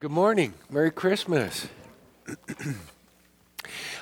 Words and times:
Good 0.00 0.12
morning. 0.12 0.54
Merry 0.70 0.92
Christmas. 0.92 1.66
I 2.28 2.74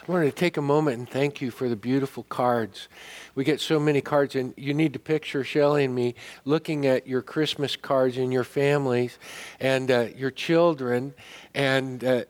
wanted 0.06 0.26
to 0.26 0.32
take 0.32 0.58
a 0.58 0.62
moment 0.62 0.98
and 0.98 1.08
thank 1.08 1.40
you 1.40 1.50
for 1.50 1.70
the 1.70 1.76
beautiful 1.76 2.24
cards. 2.24 2.88
We 3.34 3.44
get 3.44 3.62
so 3.62 3.80
many 3.80 4.02
cards, 4.02 4.36
and 4.36 4.52
you 4.58 4.74
need 4.74 4.92
to 4.92 4.98
picture 4.98 5.42
Shelly 5.42 5.84
and 5.84 5.94
me 5.94 6.14
looking 6.44 6.84
at 6.84 7.06
your 7.06 7.22
Christmas 7.22 7.76
cards 7.76 8.18
and 8.18 8.30
your 8.30 8.44
families 8.44 9.18
and 9.58 9.90
uh, 9.90 10.08
your 10.14 10.30
children, 10.30 11.14
and 11.54 12.04
uh, 12.04 12.24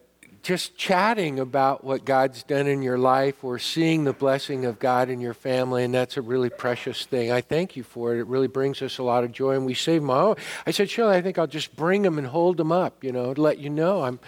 just 0.47 0.77
chatting 0.77 1.41
about 1.41 1.83
what 1.83 2.05
God's 2.05 2.45
done 2.45 2.69
in 2.69 2.81
your 2.81 2.97
life 2.97 3.43
or 3.43 3.59
seeing 3.59 4.05
the 4.05 4.13
blessing 4.13 4.65
of 4.65 4.79
God 4.79 5.11
in 5.11 5.21
your 5.21 5.35
family, 5.35 5.83
and 5.83 5.93
that's 5.93 6.17
a 6.17 6.23
really 6.23 6.51
precious 6.51 7.05
thing. 7.05 7.33
I 7.33 7.41
thank 7.41 7.75
you 7.75 7.83
for 7.83 8.15
it. 8.15 8.21
It 8.21 8.29
really 8.29 8.47
brings 8.47 8.81
us 8.81 8.99
a 8.99 9.03
lot 9.03 9.25
of 9.25 9.33
joy, 9.33 9.57
and 9.57 9.67
we 9.67 9.75
save 9.75 10.03
them 10.03 10.11
all. 10.11 10.39
I 10.65 10.71
said, 10.71 10.89
Shirley, 10.89 11.17
I 11.17 11.21
think 11.21 11.37
I'll 11.37 11.49
just 11.49 11.75
bring 11.75 12.03
them 12.03 12.17
and 12.17 12.29
hold 12.29 12.59
them 12.59 12.71
up, 12.71 13.03
you 13.03 13.11
know, 13.11 13.35
to 13.35 13.43
let 13.43 13.59
you 13.59 13.71
know 13.71 14.05
I'm. 14.05 14.21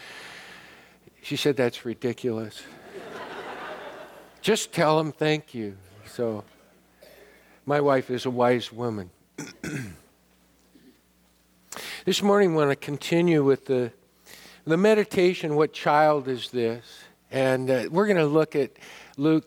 She 1.22 1.36
said, 1.36 1.56
That's 1.56 1.84
ridiculous. 1.84 2.64
just 4.42 4.72
tell 4.72 4.98
them 4.98 5.12
thank 5.12 5.54
you. 5.54 5.76
So, 6.04 6.42
my 7.64 7.80
wife 7.80 8.10
is 8.10 8.26
a 8.26 8.30
wise 8.30 8.72
woman. 8.72 9.10
this 12.04 12.24
morning, 12.24 12.54
I 12.54 12.56
want 12.56 12.70
to 12.70 12.76
continue 12.76 13.44
with 13.44 13.66
the 13.66 13.92
the 14.68 14.76
meditation, 14.76 15.56
what 15.56 15.72
child 15.72 16.28
is 16.28 16.50
this? 16.50 16.84
And 17.30 17.70
uh, 17.70 17.88
we're 17.90 18.06
going 18.06 18.18
to 18.18 18.26
look 18.26 18.54
at 18.54 18.72
Luke, 19.16 19.46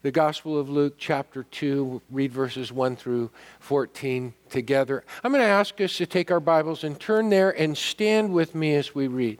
the 0.00 0.10
Gospel 0.10 0.58
of 0.58 0.70
Luke, 0.70 0.94
chapter 0.96 1.42
2, 1.42 2.00
read 2.10 2.32
verses 2.32 2.72
1 2.72 2.96
through 2.96 3.30
14 3.60 4.32
together. 4.48 5.04
I'm 5.22 5.32
going 5.32 5.42
to 5.42 5.48
ask 5.48 5.78
us 5.80 5.96
to 5.98 6.06
take 6.06 6.30
our 6.30 6.40
Bibles 6.40 6.82
and 6.82 6.98
turn 6.98 7.28
there 7.28 7.50
and 7.50 7.76
stand 7.76 8.32
with 8.32 8.54
me 8.54 8.74
as 8.74 8.94
we 8.94 9.06
read. 9.06 9.38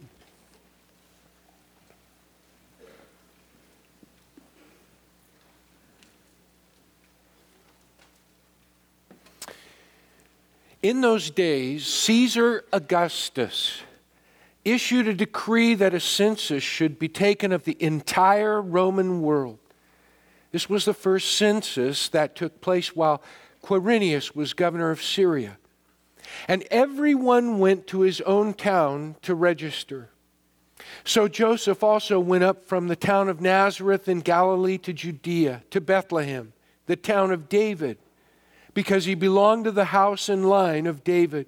In 10.83 11.01
those 11.01 11.31
days, 11.31 11.87
Caesar 11.87 12.63
Augustus 12.71 13.81
issued 14.65 15.07
a 15.07 15.13
decree 15.13 15.75
that 15.75 15.93
a 15.93 15.99
census 15.99 16.63
should 16.63 16.99
be 16.99 17.07
taken 17.07 17.51
of 17.51 17.63
the 17.63 17.77
entire 17.79 18.61
Roman 18.61 19.21
world. 19.21 19.59
This 20.51 20.69
was 20.69 20.85
the 20.85 20.93
first 20.93 21.37
census 21.37 22.09
that 22.09 22.35
took 22.35 22.61
place 22.61 22.95
while 22.95 23.21
Quirinius 23.61 24.35
was 24.35 24.53
governor 24.53 24.89
of 24.89 25.01
Syria. 25.01 25.57
And 26.47 26.63
everyone 26.71 27.59
went 27.59 27.87
to 27.87 28.01
his 28.01 28.21
own 28.21 28.53
town 28.53 29.15
to 29.21 29.35
register. 29.35 30.09
So 31.03 31.27
Joseph 31.27 31.83
also 31.83 32.19
went 32.19 32.43
up 32.43 32.65
from 32.65 32.87
the 32.87 32.95
town 32.95 33.29
of 33.29 33.41
Nazareth 33.41 34.07
in 34.07 34.19
Galilee 34.21 34.77
to 34.79 34.93
Judea, 34.93 35.63
to 35.69 35.81
Bethlehem, 35.81 36.53
the 36.85 36.95
town 36.95 37.31
of 37.31 37.49
David, 37.49 37.97
because 38.73 39.05
he 39.05 39.15
belonged 39.15 39.65
to 39.65 39.71
the 39.71 39.85
house 39.85 40.29
and 40.29 40.47
line 40.47 40.87
of 40.87 41.03
David. 41.03 41.47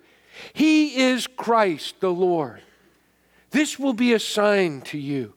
He 0.53 0.97
is 0.97 1.27
Christ 1.27 1.99
the 1.99 2.11
Lord. 2.11 2.61
This 3.51 3.77
will 3.77 3.93
be 3.93 4.13
a 4.13 4.19
sign 4.19 4.81
to 4.81 4.97
you. 4.97 5.33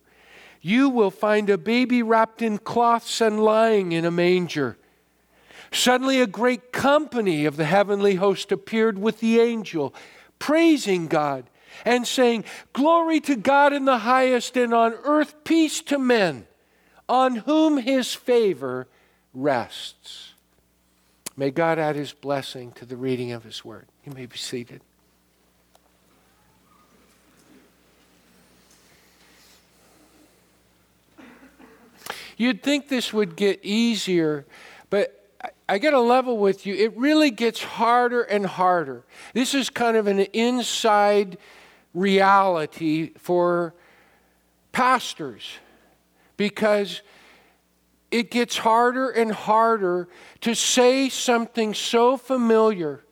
You 0.60 0.88
will 0.88 1.10
find 1.10 1.50
a 1.50 1.58
baby 1.58 2.02
wrapped 2.02 2.40
in 2.40 2.58
cloths 2.58 3.20
and 3.20 3.44
lying 3.44 3.92
in 3.92 4.04
a 4.04 4.10
manger. 4.10 4.78
Suddenly, 5.72 6.20
a 6.20 6.26
great 6.26 6.72
company 6.72 7.44
of 7.44 7.56
the 7.56 7.64
heavenly 7.64 8.14
host 8.14 8.52
appeared 8.52 8.98
with 8.98 9.20
the 9.20 9.40
angel, 9.40 9.92
praising 10.38 11.08
God 11.08 11.50
and 11.84 12.06
saying, 12.06 12.44
Glory 12.72 13.20
to 13.20 13.36
God 13.36 13.72
in 13.72 13.84
the 13.84 13.98
highest, 13.98 14.56
and 14.56 14.72
on 14.72 14.94
earth 15.04 15.34
peace 15.44 15.80
to 15.82 15.98
men, 15.98 16.46
on 17.08 17.36
whom 17.36 17.78
his 17.78 18.14
favor 18.14 18.86
rests. 19.32 20.32
May 21.36 21.50
God 21.50 21.78
add 21.78 21.96
his 21.96 22.12
blessing 22.12 22.72
to 22.72 22.86
the 22.86 22.96
reading 22.96 23.32
of 23.32 23.42
his 23.42 23.64
word. 23.64 23.86
You 24.04 24.12
may 24.12 24.26
be 24.26 24.36
seated. 24.36 24.80
You'd 32.36 32.62
think 32.62 32.88
this 32.88 33.12
would 33.12 33.36
get 33.36 33.60
easier, 33.62 34.46
but 34.90 35.20
I 35.68 35.78
get 35.78 35.94
a 35.94 36.00
level 36.00 36.38
with 36.38 36.66
you. 36.66 36.74
It 36.74 36.96
really 36.96 37.30
gets 37.30 37.62
harder 37.62 38.22
and 38.22 38.46
harder. 38.46 39.04
This 39.32 39.54
is 39.54 39.70
kind 39.70 39.96
of 39.96 40.06
an 40.06 40.20
inside 40.20 41.38
reality 41.94 43.12
for 43.18 43.74
pastors 44.72 45.58
because 46.36 47.02
it 48.10 48.30
gets 48.30 48.58
harder 48.58 49.10
and 49.10 49.32
harder 49.32 50.08
to 50.40 50.54
say 50.54 51.08
something 51.08 51.74
so 51.74 52.16
familiar, 52.16 53.04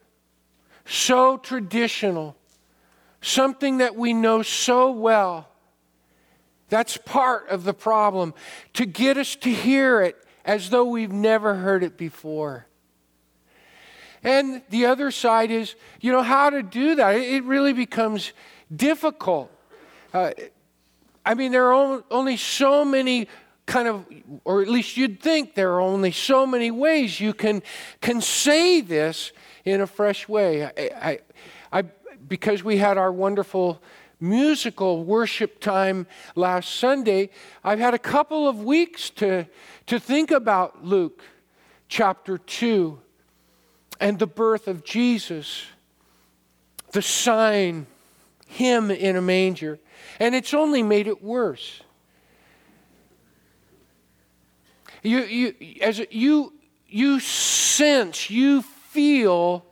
so 0.85 1.37
traditional, 1.37 2.37
something 3.21 3.79
that 3.79 3.97
we 3.97 4.13
know 4.13 4.43
so 4.43 4.91
well 4.91 5.49
that's 6.73 6.97
part 6.97 7.51
of 7.51 7.65
the 7.65 7.75
problem, 7.75 8.33
to 8.73 8.87
get 8.87 9.19
us 9.19 9.37
to 9.37 9.53
hear 9.53 10.01
it 10.01 10.17
as 10.43 10.71
though 10.71 10.87
we've 10.87 11.13
never 11.13 11.55
heard 11.55 11.85
it 11.85 11.99
before. 11.99 12.67
And 14.23 14.63
the 14.71 14.87
other 14.87 15.11
side 15.11 15.51
is, 15.51 15.75
you 16.01 16.13
know, 16.13 16.23
how 16.23 16.49
to 16.49 16.63
do 16.63 16.95
that. 16.95 17.17
It 17.17 17.45
really 17.45 17.75
becomes 17.75 18.33
difficult. 18.75 19.51
Uh, 20.15 20.31
I 21.27 21.35
mean, 21.35 21.53
there 21.53 21.75
are 21.75 22.03
only 22.11 22.39
so 22.39 22.87
many 22.87 23.29
kind 23.67 23.87
of, 23.87 24.07
or 24.47 24.63
at 24.63 24.69
least 24.69 24.97
you'd 24.97 25.21
think 25.21 25.55
there 25.55 25.75
are 25.75 25.81
only 25.83 26.11
so 26.11 26.47
many 26.47 26.71
ways 26.71 27.21
you 27.21 27.35
can, 27.35 27.63
can 28.01 28.23
say 28.23 28.81
this 28.81 29.33
in 29.67 29.83
a 29.83 29.87
fresh 29.87 30.27
way. 30.27 30.65
I, 30.65 30.71
I, 30.79 31.19
I 31.71 31.83
because 32.27 32.65
we 32.65 32.79
had 32.79 32.97
our 32.97 33.13
wonderful 33.13 33.83
musical 34.23 35.05
worship 35.05 35.61
time 35.61 36.07
last 36.37 36.77
Sunday, 36.77 37.29
I've 37.65 37.81
had 37.81 37.93
a 37.93 37.99
couple 37.99 38.49
of 38.49 38.63
weeks 38.63 39.11
to, 39.11 39.47
to 39.87 39.99
think 39.99 40.31
about 40.31 40.85
Luke 40.85 41.23
chapter 41.89 42.39
2 42.39 42.99
and 44.01 44.19
the 44.19 44.27
birth 44.27 44.69
of 44.69 44.85
Jesus, 44.85 45.67
the 46.93 47.03
sign, 47.03 47.87
him 48.47 48.91
in 48.91 49.17
a 49.17 49.23
manger. 49.23 49.79
And 50.21 50.35
it's 50.35 50.55
only 50.55 50.83
made 50.83 51.09
it 51.09 51.23
worse. 51.23 51.83
You, 55.03 55.25
you, 55.25 55.55
as 55.81 56.01
you, 56.11 56.53
you 56.87 57.19
sense, 57.19 58.31
you 58.31 58.63
feel 58.63 59.67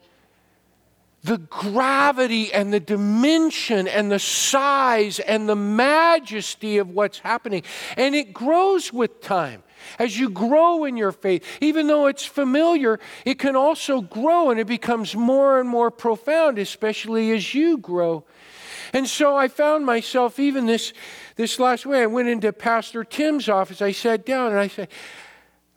the 1.23 1.39
gravity 1.39 2.53
and 2.53 2.73
the 2.73 2.81
dimension 2.81 3.87
and 3.87 4.11
the 4.11 4.19
size 4.19 5.21
and 5.21 5.49
the 5.49 5.57
majesty 5.57 6.79
of 6.79 6.91
what's 6.91 7.19
happening. 7.19 7.63
And 7.97 8.15
it 8.15 8.33
grows 8.33 8.93
with 8.93 9.21
time. 9.21 9.63
As 9.99 10.19
you 10.19 10.31
grow 10.31 10.85
in 10.85 10.97
your 10.97 11.13
faith, 11.13 11.45
even 11.61 11.87
though 11.87 12.07
it's 12.07 12.25
familiar, 12.25 13.01
it 13.25 13.39
can 13.39 13.57
also 13.57 14.01
grow 14.01 14.51
and 14.51 14.61
it 14.61 14.67
becomes 14.67 15.15
more 15.15 15.61
and 15.61 15.69
more 15.69 15.91
profound, 15.91 16.59
especially 16.59 17.33
as 17.33 17.55
you 17.55 17.79
grow. 17.79 18.25
And 18.93 19.07
so 19.09 19.37
I 19.37 19.49
found 19.49 19.87
myself, 19.87 20.39
even 20.39 20.67
this, 20.67 20.93
this 21.37 21.59
last 21.59 21.87
way, 21.87 22.03
I 22.03 22.07
went 22.07 22.29
into 22.29 22.53
Pastor 22.53 23.05
Tim's 23.05 23.49
office. 23.49 23.81
I 23.81 23.93
sat 23.93 24.27
down 24.27 24.51
and 24.51 24.59
I 24.59 24.69
said, 24.69 24.89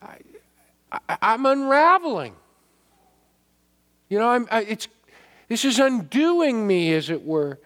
I, 0.01 0.17
am 1.21 1.45
unraveling. 1.45 2.35
You 4.09 4.19
know, 4.19 4.29
I'm, 4.29 4.47
I, 4.51 4.63
it's, 4.63 4.87
this 5.47 5.65
is 5.65 5.79
undoing 5.79 6.65
me, 6.65 6.93
as 6.93 7.09
it 7.09 7.23
were. 7.23 7.59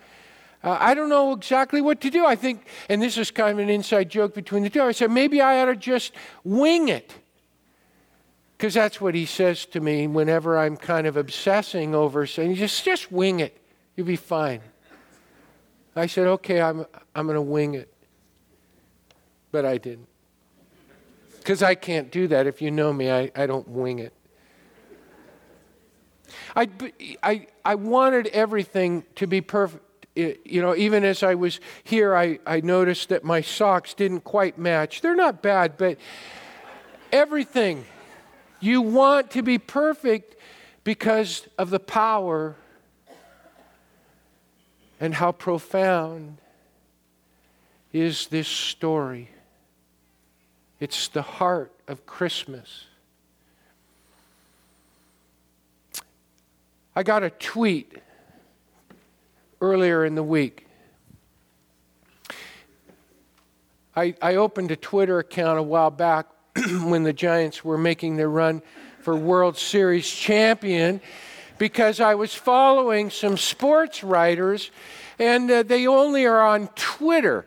Uh, 0.64 0.78
I 0.80 0.94
don't 0.94 1.10
know 1.10 1.34
exactly 1.34 1.82
what 1.82 2.02
to 2.02 2.10
do. 2.10 2.26
I 2.26 2.36
think, 2.36 2.68
and 2.90 3.02
this 3.02 3.18
is 3.18 3.32
kind 3.32 3.52
of 3.52 3.60
an 3.60 3.70
inside 3.70 4.10
joke 4.10 4.34
between 4.34 4.64
the 4.64 4.70
two. 4.70 4.82
I 4.82 4.92
said, 4.92 5.12
maybe 5.12 5.40
I 5.40 5.62
ought 5.62 5.66
to 5.66 5.76
just 5.76 6.14
wing 6.44 6.90
it. 6.90 7.14
Because 8.58 8.74
that's 8.74 9.00
what 9.00 9.14
he 9.14 9.28
says 9.28 9.68
to 9.68 9.80
me 9.80 10.08
whenever 10.08 10.58
I'm 10.58 10.76
kind 10.76 11.06
of 11.06 11.16
obsessing 11.16 11.94
over 11.94 12.26
saying, 12.26 12.56
just, 12.56 12.84
just 12.84 13.12
wing 13.12 13.40
it. 13.40 13.56
You'll 13.96 14.08
be 14.08 14.16
fine. 14.16 14.62
I 15.96 16.08
said, 16.08 16.28
okay, 16.28 16.60
I'm, 16.60 16.86
I'm 17.16 17.28
going 17.28 17.36
to 17.36 17.42
wing 17.42 17.76
it. 17.76 17.94
But 19.52 19.66
I 19.66 19.78
didn't. 19.78 20.08
Because 21.38 21.62
I 21.62 21.76
can't 21.76 22.12
do 22.12 22.28
that. 22.30 22.48
If 22.48 22.62
you 22.62 22.72
know 22.72 22.92
me, 22.92 23.12
I, 23.12 23.32
I 23.36 23.46
don't 23.46 23.68
wing 23.68 24.00
it. 24.00 24.14
I, 26.58 26.68
I, 27.22 27.48
I 27.64 27.76
wanted 27.76 28.28
everything 28.28 29.04
to 29.16 29.28
be 29.28 29.42
perfect. 29.42 29.84
You 30.16 30.64
know, 30.64 30.76
even 30.76 31.04
as 31.04 31.22
I 31.22 31.36
was 31.36 31.60
here, 31.84 32.16
I, 32.16 32.40
I 32.48 32.62
noticed 32.62 33.10
that 33.10 33.24
my 33.24 33.42
socks 33.42 33.94
didn't 33.94 34.22
quite 34.22 34.58
match. 34.58 35.02
They're 35.02 35.16
not 35.16 35.44
bad, 35.44 35.78
but 35.78 36.00
everything 37.12 37.86
you 38.60 38.82
want 38.82 39.30
to 39.32 39.44
be 39.44 39.60
perfect 39.60 40.36
because 40.84 41.48
of 41.60 41.70
the 41.70 41.80
power 41.80 42.56
and 45.00 45.14
how 45.14 45.34
profound 45.34 46.40
is 47.94 48.26
this 48.28 48.48
story. 48.48 49.30
It's 50.80 51.08
the 51.08 51.22
heart 51.22 51.72
of 51.88 52.08
Christmas. 52.08 52.87
I 56.98 57.04
got 57.04 57.22
a 57.22 57.30
tweet 57.30 57.94
earlier 59.62 60.04
in 60.04 60.16
the 60.16 60.24
week. 60.24 60.66
I, 63.96 64.16
I 64.20 64.38
opened 64.38 64.72
a 64.72 64.76
Twitter 64.76 65.20
account 65.20 65.60
a 65.60 65.62
while 65.62 65.92
back 65.92 66.26
when 66.56 67.04
the 67.04 67.14
Giants 67.14 67.64
were 67.64 67.78
making 67.78 68.16
their 68.18 68.32
run 68.32 68.64
for 69.02 69.16
World 69.16 69.60
Series 69.60 70.10
champion 70.10 71.00
because 71.60 72.00
I 72.00 72.16
was 72.16 72.34
following 72.34 73.12
some 73.12 73.38
sports 73.38 74.04
writers 74.04 74.72
and 75.20 75.52
uh, 75.52 75.62
they 75.62 75.86
only 75.86 76.26
are 76.26 76.42
on 76.42 76.68
Twitter. 76.70 77.46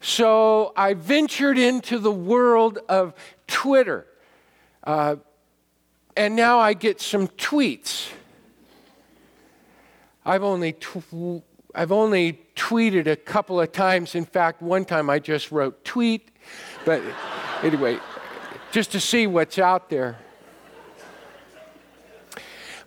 So 0.00 0.72
I 0.74 0.94
ventured 0.94 1.58
into 1.58 1.98
the 1.98 2.10
world 2.10 2.78
of 2.88 3.12
Twitter. 3.46 4.06
Uh, 4.82 5.16
and 6.16 6.34
now 6.34 6.58
I 6.58 6.72
get 6.72 7.02
some 7.02 7.28
tweets. 7.28 8.12
I've 10.28 10.44
only, 10.44 10.74
tw- 10.74 11.42
I've 11.74 11.90
only 11.90 12.38
tweeted 12.54 13.06
a 13.06 13.16
couple 13.16 13.58
of 13.58 13.72
times. 13.72 14.14
In 14.14 14.26
fact, 14.26 14.60
one 14.60 14.84
time 14.84 15.08
I 15.08 15.20
just 15.20 15.50
wrote 15.50 15.86
tweet. 15.86 16.30
But 16.84 17.00
anyway, 17.62 17.98
just 18.70 18.92
to 18.92 19.00
see 19.00 19.26
what's 19.26 19.58
out 19.58 19.88
there. 19.88 20.18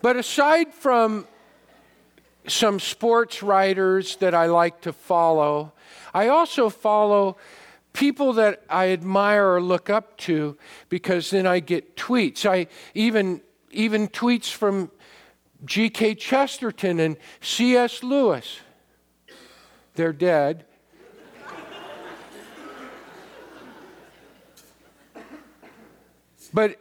But 0.03 0.17
aside 0.17 0.71
from 0.71 1.27
some 2.47 2.79
sports 2.79 3.41
writers 3.41 4.17
that 4.17 4.35
I 4.35 4.45
like 4.45 4.81
to 4.81 4.93
follow, 4.93 5.73
I 6.13 6.27
also 6.27 6.69
follow 6.69 7.37
people 7.91 8.33
that 8.33 8.61
I 8.69 8.89
admire 8.89 9.55
or 9.55 9.61
look 9.61 9.89
up 9.89 10.15
to 10.19 10.59
because 10.89 11.31
then 11.31 11.47
I 11.47 11.59
get 11.59 11.97
tweets. 11.97 12.45
I 12.45 12.67
even 12.93 13.41
even 13.71 14.09
tweets 14.09 14.51
from 14.51 14.91
G.K. 15.65 16.15
Chesterton 16.15 16.99
and 16.99 17.17
C.S. 17.41 18.03
Lewis. 18.03 18.59
They're 19.95 20.13
dead. 20.13 20.65
But 26.53 26.77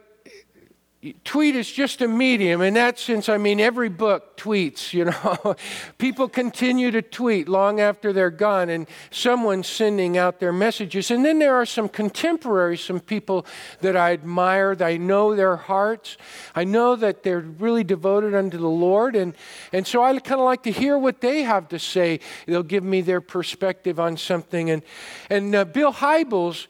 tweet 1.25 1.56
is 1.56 1.73
just 1.73 2.02
a 2.02 2.08
medium. 2.08 2.61
In 2.61 2.75
that 2.75 2.99
sense, 2.99 3.31
I 3.31 3.38
mean, 3.38 3.58
every 3.58 3.88
book 3.88 4.37
tweets, 4.37 4.93
you 4.93 5.06
know. 5.06 5.56
People 5.99 6.29
continue 6.29 6.91
to 6.91 7.00
tweet 7.00 7.49
long 7.49 7.81
after 7.81 8.12
they're 8.12 8.31
gone, 8.31 8.69
and 8.69 8.87
someone's 9.11 9.67
sending 9.67 10.19
out 10.19 10.41
their 10.41 10.52
messages. 10.52 11.11
And 11.11 11.25
then 11.25 11.38
there 11.38 11.55
are 11.55 11.64
some 11.64 11.88
contemporaries, 11.88 12.82
some 12.82 13.00
people 13.00 13.47
that 13.81 13.97
I 13.97 14.12
admire, 14.12 14.76
I 14.81 14.99
know 14.99 15.35
their 15.35 15.56
hearts. 15.56 16.19
I 16.55 16.64
know 16.64 16.97
that 16.97 17.23
they're 17.23 17.41
really 17.41 17.85
devoted 17.85 18.35
unto 18.35 18.58
the 18.58 18.69
Lord. 18.69 19.17
And, 19.17 19.35
and 19.73 19.87
so 19.87 20.02
I 20.02 20.19
kind 20.19 20.41
of 20.41 20.44
like 20.44 20.64
to 20.64 20.70
hear 20.70 20.99
what 20.99 21.23
they 21.23 21.43
have 21.44 21.69
to 21.70 21.79
say. 21.79 22.20
They'll 22.44 22.62
give 22.62 22.85
me 22.85 23.00
their 23.00 23.23
perspective 23.23 23.99
on 23.99 24.19
something. 24.19 24.69
And, 24.69 24.82
and 25.31 25.55
uh, 25.55 25.64
Bill 25.64 25.94
Hybels 25.94 26.67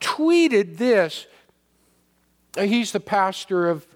tweeted 0.00 0.76
this 0.76 1.26
Uh, 2.56 2.62
he's 2.62 2.92
the 2.92 3.00
pastor 3.00 3.68
of, 3.68 3.86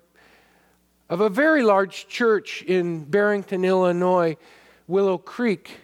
of 1.09 1.21
a 1.21 1.29
very 1.29 1.63
large 1.63 2.09
church 2.09 2.63
in 2.63 3.05
Barrington, 3.05 3.65
Illinois, 3.65 4.37
Willow 4.87 5.19
Creek 5.19 5.79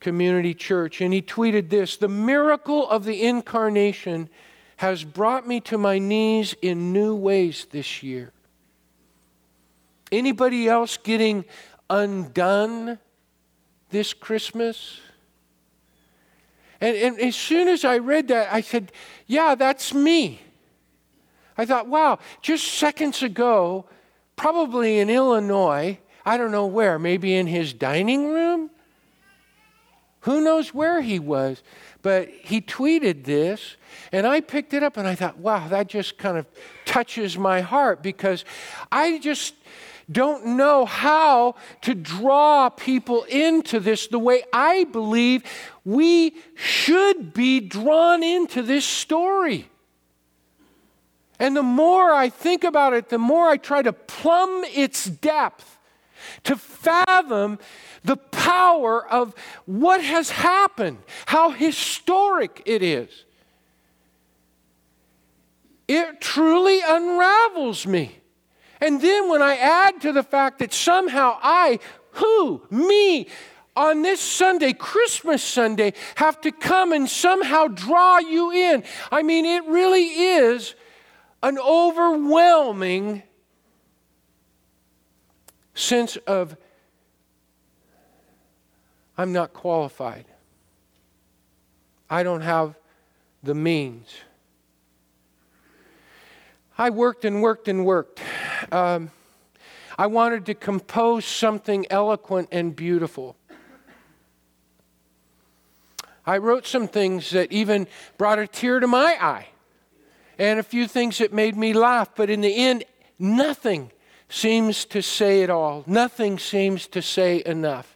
Community 0.00 0.54
Church. 0.54 1.00
And 1.00 1.12
he 1.12 1.22
tweeted 1.22 1.70
this 1.70 1.96
The 1.96 2.08
miracle 2.08 2.88
of 2.88 3.04
the 3.04 3.22
incarnation 3.22 4.28
has 4.78 5.04
brought 5.04 5.46
me 5.46 5.60
to 5.60 5.78
my 5.78 5.98
knees 5.98 6.54
in 6.62 6.92
new 6.92 7.14
ways 7.14 7.66
this 7.70 8.02
year. 8.02 8.32
Anybody 10.10 10.68
else 10.68 10.96
getting 10.96 11.44
undone 11.88 12.98
this 13.90 14.12
Christmas? 14.14 14.98
And, 16.80 16.96
and 16.96 17.20
as 17.20 17.36
soon 17.36 17.68
as 17.68 17.84
I 17.84 17.98
read 17.98 18.28
that, 18.28 18.52
I 18.52 18.62
said, 18.62 18.90
Yeah, 19.28 19.54
that's 19.54 19.94
me. 19.94 20.40
I 21.60 21.66
thought, 21.66 21.88
wow, 21.88 22.20
just 22.40 22.64
seconds 22.66 23.22
ago, 23.22 23.84
probably 24.34 24.98
in 24.98 25.10
Illinois, 25.10 25.98
I 26.24 26.38
don't 26.38 26.52
know 26.52 26.64
where, 26.64 26.98
maybe 26.98 27.34
in 27.34 27.46
his 27.46 27.74
dining 27.74 28.32
room? 28.32 28.70
Who 30.20 30.40
knows 30.40 30.72
where 30.72 31.02
he 31.02 31.18
was? 31.18 31.62
But 32.00 32.30
he 32.30 32.62
tweeted 32.62 33.24
this, 33.24 33.76
and 34.10 34.26
I 34.26 34.40
picked 34.40 34.72
it 34.72 34.82
up 34.82 34.96
and 34.96 35.06
I 35.06 35.14
thought, 35.14 35.36
wow, 35.36 35.68
that 35.68 35.88
just 35.88 36.16
kind 36.16 36.38
of 36.38 36.46
touches 36.86 37.36
my 37.36 37.60
heart 37.60 38.02
because 38.02 38.46
I 38.90 39.18
just 39.18 39.54
don't 40.10 40.56
know 40.56 40.86
how 40.86 41.56
to 41.82 41.94
draw 41.94 42.70
people 42.70 43.24
into 43.24 43.80
this 43.80 44.06
the 44.06 44.18
way 44.18 44.44
I 44.50 44.84
believe 44.84 45.42
we 45.84 46.36
should 46.54 47.34
be 47.34 47.60
drawn 47.60 48.22
into 48.22 48.62
this 48.62 48.86
story. 48.86 49.68
And 51.40 51.56
the 51.56 51.62
more 51.62 52.12
I 52.12 52.28
think 52.28 52.64
about 52.64 52.92
it, 52.92 53.08
the 53.08 53.18
more 53.18 53.48
I 53.48 53.56
try 53.56 53.80
to 53.80 53.94
plumb 53.94 54.62
its 54.66 55.06
depth 55.06 55.78
to 56.44 56.54
fathom 56.54 57.58
the 58.04 58.18
power 58.18 59.06
of 59.10 59.34
what 59.64 60.02
has 60.02 60.30
happened, 60.30 60.98
how 61.26 61.50
historic 61.50 62.62
it 62.66 62.82
is. 62.82 63.24
It 65.88 66.20
truly 66.20 66.80
unravels 66.86 67.86
me. 67.86 68.18
And 68.82 69.00
then 69.00 69.30
when 69.30 69.40
I 69.40 69.56
add 69.56 70.02
to 70.02 70.12
the 70.12 70.22
fact 70.22 70.58
that 70.58 70.74
somehow 70.74 71.38
I, 71.42 71.78
who, 72.12 72.62
me, 72.70 73.28
on 73.74 74.02
this 74.02 74.20
Sunday, 74.20 74.74
Christmas 74.74 75.42
Sunday, 75.42 75.94
have 76.16 76.38
to 76.42 76.52
come 76.52 76.92
and 76.92 77.08
somehow 77.08 77.66
draw 77.66 78.18
you 78.18 78.50
in. 78.52 78.84
I 79.10 79.22
mean, 79.22 79.46
it 79.46 79.64
really 79.64 80.04
is 80.04 80.74
an 81.42 81.58
overwhelming 81.58 83.22
sense 85.74 86.16
of 86.26 86.56
I'm 89.16 89.32
not 89.32 89.52
qualified. 89.52 90.26
I 92.08 92.22
don't 92.22 92.40
have 92.40 92.74
the 93.42 93.54
means. 93.54 94.08
I 96.76 96.90
worked 96.90 97.24
and 97.24 97.42
worked 97.42 97.68
and 97.68 97.84
worked. 97.84 98.20
Um, 98.72 99.10
I 99.98 100.06
wanted 100.06 100.46
to 100.46 100.54
compose 100.54 101.26
something 101.26 101.86
eloquent 101.90 102.48
and 102.50 102.74
beautiful. 102.74 103.36
I 106.26 106.38
wrote 106.38 106.66
some 106.66 106.88
things 106.88 107.30
that 107.30 107.52
even 107.52 107.86
brought 108.16 108.38
a 108.38 108.46
tear 108.46 108.80
to 108.80 108.86
my 108.86 109.18
eye 109.20 109.48
and 110.40 110.58
a 110.58 110.62
few 110.62 110.88
things 110.88 111.18
that 111.18 111.34
made 111.34 111.54
me 111.54 111.74
laugh. 111.74 112.12
But 112.16 112.30
in 112.30 112.40
the 112.40 112.56
end, 112.56 112.84
nothing 113.18 113.92
seems 114.30 114.86
to 114.86 115.02
say 115.02 115.42
it 115.42 115.50
all. 115.50 115.84
Nothing 115.86 116.38
seems 116.38 116.86
to 116.88 117.02
say 117.02 117.42
enough. 117.44 117.94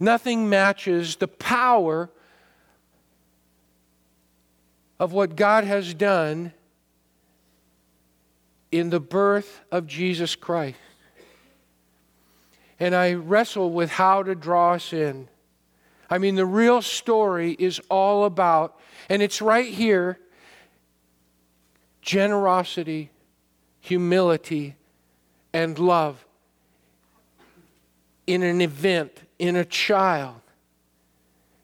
Nothing 0.00 0.48
matches 0.48 1.16
the 1.16 1.28
power 1.28 2.08
of 4.98 5.12
what 5.12 5.36
God 5.36 5.64
has 5.64 5.92
done 5.92 6.54
in 8.72 8.88
the 8.88 9.00
birth 9.00 9.60
of 9.70 9.86
Jesus 9.86 10.36
Christ. 10.36 10.78
And 12.78 12.94
I 12.94 13.12
wrestle 13.12 13.72
with 13.72 13.90
how 13.90 14.22
to 14.22 14.34
draw 14.34 14.72
us 14.72 14.94
in. 14.94 15.28
I 16.08 16.16
mean, 16.16 16.34
the 16.34 16.46
real 16.46 16.80
story 16.80 17.56
is 17.58 17.78
all 17.90 18.24
about, 18.24 18.80
and 19.10 19.20
it's 19.20 19.42
right 19.42 19.68
here 19.68 20.18
generosity, 22.02 23.10
humility, 23.80 24.76
and 25.52 25.78
love 25.78 26.24
in 28.26 28.42
an 28.42 28.60
event, 28.60 29.12
in 29.38 29.56
a 29.56 29.64
child. 29.64 30.40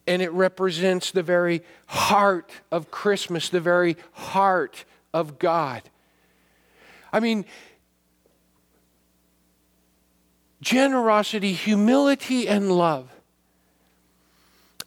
And 0.07 0.23
it 0.23 0.33
represents 0.33 1.11
the 1.11 1.23
very 1.23 1.63
heart 1.87 2.51
of 2.71 2.91
Christmas, 2.91 3.49
the 3.49 3.61
very 3.61 3.97
heart 4.13 4.85
of 5.13 5.39
God. 5.39 5.83
I 7.13 7.21
mean, 7.21 7.45
generosity, 10.61 11.53
humility, 11.53 12.49
and 12.49 12.71
love 12.71 13.09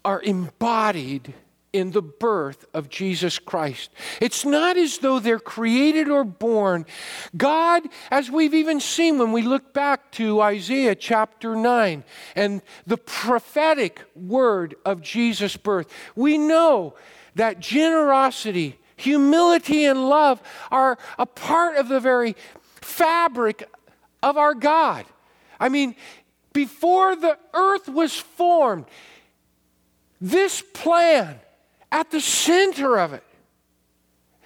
are 0.05 0.21
embodied 0.21 1.33
in 1.71 1.91
the 1.91 2.01
birth 2.01 2.65
of 2.73 2.89
Jesus 2.89 3.37
Christ. 3.37 3.91
It's 4.19 4.43
not 4.43 4.75
as 4.77 4.97
though 4.99 5.19
they're 5.19 5.39
created 5.39 6.09
or 6.09 6.23
born. 6.23 6.85
God, 7.37 7.83
as 8.09 8.31
we've 8.31 8.53
even 8.53 8.79
seen 8.79 9.19
when 9.19 9.31
we 9.31 9.43
look 9.43 9.73
back 9.73 10.11
to 10.13 10.41
Isaiah 10.41 10.95
chapter 10.95 11.55
9 11.55 12.03
and 12.35 12.61
the 12.87 12.97
prophetic 12.97 14.01
word 14.15 14.75
of 14.83 15.01
Jesus' 15.01 15.57
birth, 15.57 15.91
we 16.15 16.37
know 16.37 16.95
that 17.35 17.59
generosity, 17.59 18.79
humility, 18.95 19.85
and 19.85 20.09
love 20.09 20.41
are 20.71 20.97
a 21.19 21.25
part 21.25 21.77
of 21.77 21.87
the 21.87 21.99
very 21.99 22.35
fabric 22.81 23.69
of 24.23 24.37
our 24.37 24.55
God. 24.55 25.05
I 25.59 25.69
mean, 25.69 25.95
before 26.51 27.15
the 27.15 27.37
earth 27.53 27.87
was 27.87 28.15
formed, 28.15 28.85
this 30.19 30.61
plan, 30.73 31.39
at 31.91 32.11
the 32.11 32.21
center 32.21 32.97
of 32.99 33.13
it, 33.13 33.23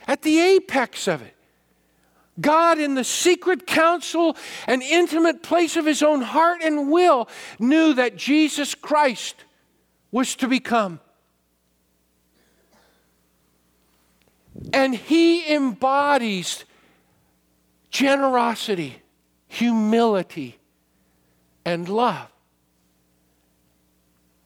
at 0.07 0.21
the 0.21 0.39
apex 0.39 1.07
of 1.07 1.21
it, 1.21 1.35
God, 2.39 2.79
in 2.79 2.95
the 2.95 3.03
secret 3.03 3.67
counsel 3.67 4.35
and 4.65 4.81
intimate 4.81 5.43
place 5.43 5.75
of 5.75 5.85
his 5.85 6.01
own 6.01 6.21
heart 6.21 6.61
and 6.63 6.91
will, 6.91 7.29
knew 7.59 7.93
that 7.93 8.17
Jesus 8.17 8.73
Christ 8.73 9.35
was 10.11 10.35
to 10.37 10.47
become. 10.47 10.99
And 14.71 14.95
he 14.95 15.53
embodies 15.53 16.65
generosity, 17.91 18.95
humility, 19.47 20.57
and 21.63 21.87
love. 21.87 22.29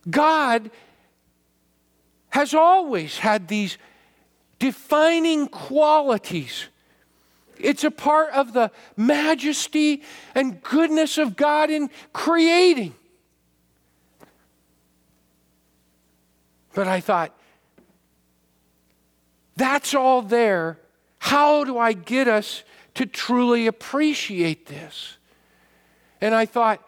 God 0.10 0.70
has 2.29 2.53
always 2.53 3.17
had 3.17 3.48
these 3.48 3.77
defining 4.60 5.48
qualities. 5.48 6.65
It's 7.60 7.84
a 7.84 7.91
part 7.91 8.31
of 8.31 8.53
the 8.53 8.72
majesty 8.96 10.03
and 10.36 10.62
goodness 10.62 11.17
of 11.17 11.36
God 11.36 11.69
in 11.69 11.89
creating. 12.13 12.96
But 16.74 16.88
I 16.88 17.00
thought, 17.00 17.36
that's 19.55 19.96
all 19.96 20.22
there. 20.22 20.79
How 21.17 21.63
do 21.63 21.79
I 21.79 21.93
get 21.93 22.27
us 22.27 22.63
to 22.93 23.07
truly 23.07 23.65
appreciate 23.65 24.67
this? 24.67 25.17
And 26.22 26.36
I 26.36 26.46
thought 26.46 26.88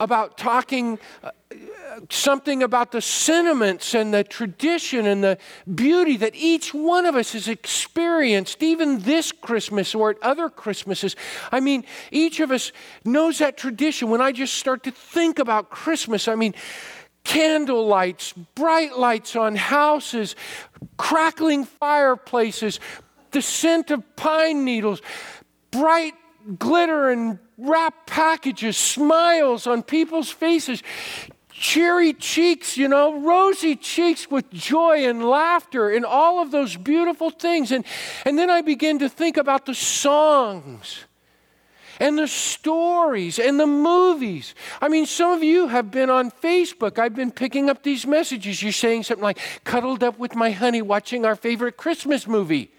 about 0.00 0.36
talking 0.36 0.98
something 2.08 2.62
about 2.62 2.92
the 2.92 3.00
sentiments 3.00 3.94
and 3.94 4.14
the 4.14 4.24
tradition 4.24 5.06
and 5.06 5.22
the 5.22 5.38
beauty 5.74 6.16
that 6.16 6.34
each 6.34 6.72
one 6.72 7.06
of 7.06 7.14
us 7.14 7.32
has 7.32 7.48
experienced, 7.48 8.62
even 8.62 9.00
this 9.00 9.32
Christmas 9.32 9.94
or 9.94 10.10
at 10.10 10.22
other 10.22 10.48
Christmases. 10.48 11.16
I 11.52 11.60
mean, 11.60 11.84
each 12.10 12.40
of 12.40 12.50
us 12.50 12.72
knows 13.04 13.38
that 13.38 13.56
tradition. 13.56 14.10
When 14.10 14.20
I 14.20 14.32
just 14.32 14.54
start 14.54 14.82
to 14.84 14.90
think 14.90 15.38
about 15.38 15.70
Christmas, 15.70 16.28
I 16.28 16.34
mean, 16.34 16.54
candle 17.24 17.86
lights, 17.86 18.32
bright 18.54 18.96
lights 18.96 19.36
on 19.36 19.56
houses, 19.56 20.36
crackling 20.96 21.64
fireplaces, 21.64 22.80
the 23.30 23.42
scent 23.42 23.90
of 23.90 24.16
pine 24.16 24.64
needles, 24.64 25.02
bright 25.70 26.14
glitter 26.58 27.10
and 27.10 27.38
wrap 27.58 28.06
packages, 28.06 28.76
smiles 28.76 29.66
on 29.66 29.82
people's 29.82 30.30
faces 30.30 30.82
cheery 31.60 32.14
cheeks, 32.14 32.78
you 32.78 32.88
know, 32.88 33.20
rosy 33.20 33.76
cheeks 33.76 34.30
with 34.30 34.50
joy 34.50 35.06
and 35.06 35.22
laughter 35.22 35.90
and 35.90 36.06
all 36.06 36.40
of 36.40 36.50
those 36.50 36.74
beautiful 36.74 37.28
things. 37.28 37.70
And, 37.70 37.84
and 38.24 38.38
then 38.38 38.48
I 38.48 38.62
begin 38.62 38.98
to 39.00 39.10
think 39.10 39.36
about 39.36 39.66
the 39.66 39.74
songs 39.74 41.04
and 42.00 42.18
the 42.18 42.26
stories 42.26 43.38
and 43.38 43.60
the 43.60 43.66
movies. 43.66 44.54
I 44.80 44.88
mean, 44.88 45.04
some 45.04 45.32
of 45.32 45.42
you 45.42 45.68
have 45.68 45.90
been 45.90 46.08
on 46.08 46.30
Facebook. 46.30 46.98
I've 46.98 47.14
been 47.14 47.30
picking 47.30 47.68
up 47.68 47.82
these 47.82 48.06
messages. 48.06 48.62
You're 48.62 48.72
saying 48.72 49.02
something 49.02 49.22
like, 49.22 49.38
cuddled 49.62 50.02
up 50.02 50.18
with 50.18 50.34
my 50.34 50.52
honey 50.52 50.80
watching 50.80 51.26
our 51.26 51.36
favorite 51.36 51.76
Christmas 51.76 52.26
movie. 52.26 52.72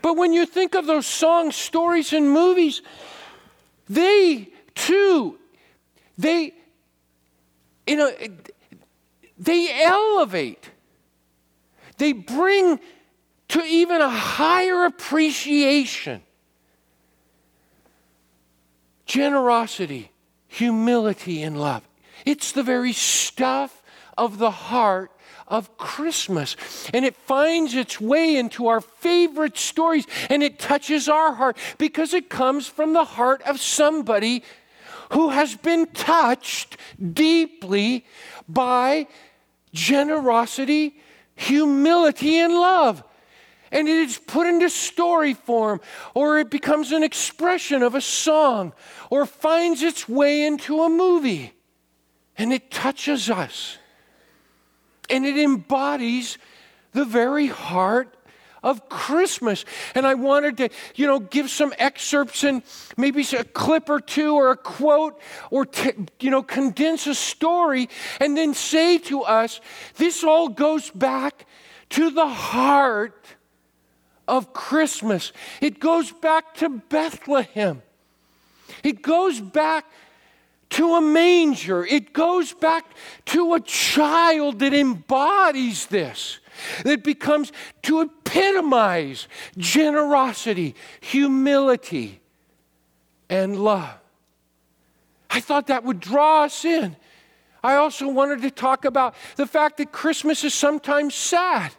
but 0.00 0.16
when 0.16 0.32
you 0.32 0.46
think 0.46 0.74
of 0.74 0.86
those 0.86 1.06
songs, 1.06 1.56
stories, 1.56 2.14
and 2.14 2.32
movies, 2.32 2.80
they 3.86 4.48
too 4.74 5.38
they, 6.18 6.52
you 7.86 7.96
know, 7.96 8.12
they 9.38 9.82
elevate. 9.82 10.68
They 11.96 12.12
bring 12.12 12.80
to 13.48 13.62
even 13.62 14.00
a 14.02 14.10
higher 14.10 14.84
appreciation 14.84 16.22
generosity, 19.06 20.12
humility, 20.48 21.42
and 21.42 21.58
love. 21.58 21.82
It's 22.26 22.52
the 22.52 22.62
very 22.62 22.92
stuff 22.92 23.82
of 24.18 24.36
the 24.36 24.50
heart 24.50 25.10
of 25.46 25.78
Christmas. 25.78 26.56
And 26.92 27.06
it 27.06 27.16
finds 27.16 27.74
its 27.74 27.98
way 27.98 28.36
into 28.36 28.66
our 28.66 28.82
favorite 28.82 29.56
stories 29.56 30.06
and 30.28 30.42
it 30.42 30.58
touches 30.58 31.08
our 31.08 31.32
heart 31.32 31.56
because 31.78 32.12
it 32.12 32.28
comes 32.28 32.66
from 32.66 32.92
the 32.92 33.04
heart 33.04 33.40
of 33.42 33.58
somebody 33.58 34.44
who 35.10 35.30
has 35.30 35.56
been 35.56 35.86
touched 35.86 36.76
deeply 37.12 38.04
by 38.48 39.06
generosity, 39.72 41.00
humility, 41.34 42.38
and 42.38 42.52
love. 42.52 43.02
And 43.70 43.86
it 43.86 43.96
is 43.98 44.18
put 44.18 44.46
into 44.46 44.70
story 44.70 45.34
form, 45.34 45.80
or 46.14 46.38
it 46.38 46.50
becomes 46.50 46.92
an 46.92 47.02
expression 47.02 47.82
of 47.82 47.94
a 47.94 48.00
song, 48.00 48.72
or 49.10 49.26
finds 49.26 49.82
its 49.82 50.08
way 50.08 50.46
into 50.46 50.82
a 50.82 50.88
movie. 50.88 51.52
And 52.36 52.52
it 52.52 52.70
touches 52.70 53.28
us. 53.28 53.78
And 55.10 55.26
it 55.26 55.36
embodies 55.36 56.38
the 56.92 57.04
very 57.04 57.46
heart 57.46 58.16
of 58.62 58.88
Christmas. 58.88 59.64
And 59.94 60.06
I 60.06 60.14
wanted 60.14 60.56
to, 60.58 60.68
you 60.94 61.06
know, 61.06 61.18
give 61.18 61.50
some 61.50 61.72
excerpts 61.78 62.44
and 62.44 62.62
maybe 62.96 63.24
a 63.36 63.44
clip 63.44 63.88
or 63.88 64.00
two 64.00 64.34
or 64.34 64.50
a 64.50 64.56
quote 64.56 65.20
or, 65.50 65.66
t- 65.66 65.92
you 66.20 66.30
know, 66.30 66.42
condense 66.42 67.06
a 67.06 67.14
story 67.14 67.88
and 68.20 68.36
then 68.36 68.54
say 68.54 68.98
to 68.98 69.22
us, 69.22 69.60
this 69.96 70.24
all 70.24 70.48
goes 70.48 70.90
back 70.90 71.46
to 71.90 72.10
the 72.10 72.28
heart 72.28 73.26
of 74.26 74.52
Christmas. 74.52 75.32
It 75.60 75.80
goes 75.80 76.12
back 76.12 76.54
to 76.56 76.68
Bethlehem. 76.68 77.82
It 78.84 79.02
goes 79.02 79.40
back 79.40 79.86
to 80.70 80.94
a 80.94 81.00
manger. 81.00 81.84
It 81.84 82.12
goes 82.12 82.52
back 82.52 82.84
to 83.26 83.54
a 83.54 83.60
child 83.60 84.58
that 84.58 84.74
embodies 84.74 85.86
this 85.86 86.38
that 86.84 87.02
becomes 87.04 87.52
to 87.82 88.00
epitomize 88.02 89.28
generosity, 89.56 90.74
humility, 91.00 92.20
and 93.28 93.58
love. 93.58 93.98
I 95.30 95.40
thought 95.40 95.66
that 95.66 95.84
would 95.84 96.00
draw 96.00 96.44
us 96.44 96.64
in. 96.64 96.96
I 97.62 97.74
also 97.74 98.08
wanted 98.08 98.42
to 98.42 98.50
talk 98.50 98.84
about 98.84 99.14
the 99.36 99.46
fact 99.46 99.76
that 99.78 99.92
Christmas 99.92 100.44
is 100.44 100.54
sometimes 100.54 101.14
sad. 101.14 101.72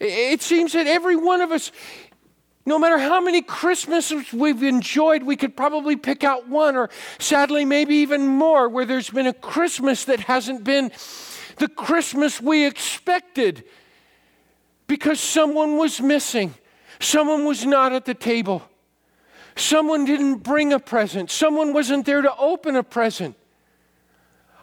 It 0.00 0.42
seems 0.42 0.72
that 0.72 0.86
every 0.86 1.16
one 1.16 1.40
of 1.40 1.52
us 1.52 1.70
No 2.68 2.80
matter 2.80 2.98
how 2.98 3.20
many 3.20 3.42
Christmases 3.42 4.32
we've 4.32 4.64
enjoyed, 4.64 5.22
we 5.22 5.36
could 5.36 5.56
probably 5.56 5.94
pick 5.94 6.24
out 6.24 6.48
one, 6.48 6.74
or 6.74 6.90
sadly, 7.20 7.64
maybe 7.64 7.94
even 7.96 8.26
more, 8.26 8.68
where 8.68 8.84
there's 8.84 9.08
been 9.08 9.28
a 9.28 9.32
Christmas 9.32 10.04
that 10.06 10.18
hasn't 10.18 10.64
been 10.64 10.90
the 11.56 11.68
Christmas 11.68 12.40
we 12.40 12.66
expected 12.66 13.64
because 14.86 15.20
someone 15.20 15.76
was 15.76 16.00
missing, 16.00 16.54
someone 17.00 17.44
was 17.44 17.64
not 17.64 17.92
at 17.92 18.04
the 18.04 18.14
table, 18.14 18.62
someone 19.56 20.04
didn't 20.04 20.38
bring 20.38 20.72
a 20.72 20.78
present, 20.78 21.30
someone 21.30 21.72
wasn't 21.72 22.06
there 22.06 22.22
to 22.22 22.34
open 22.36 22.76
a 22.76 22.82
present. 22.82 23.36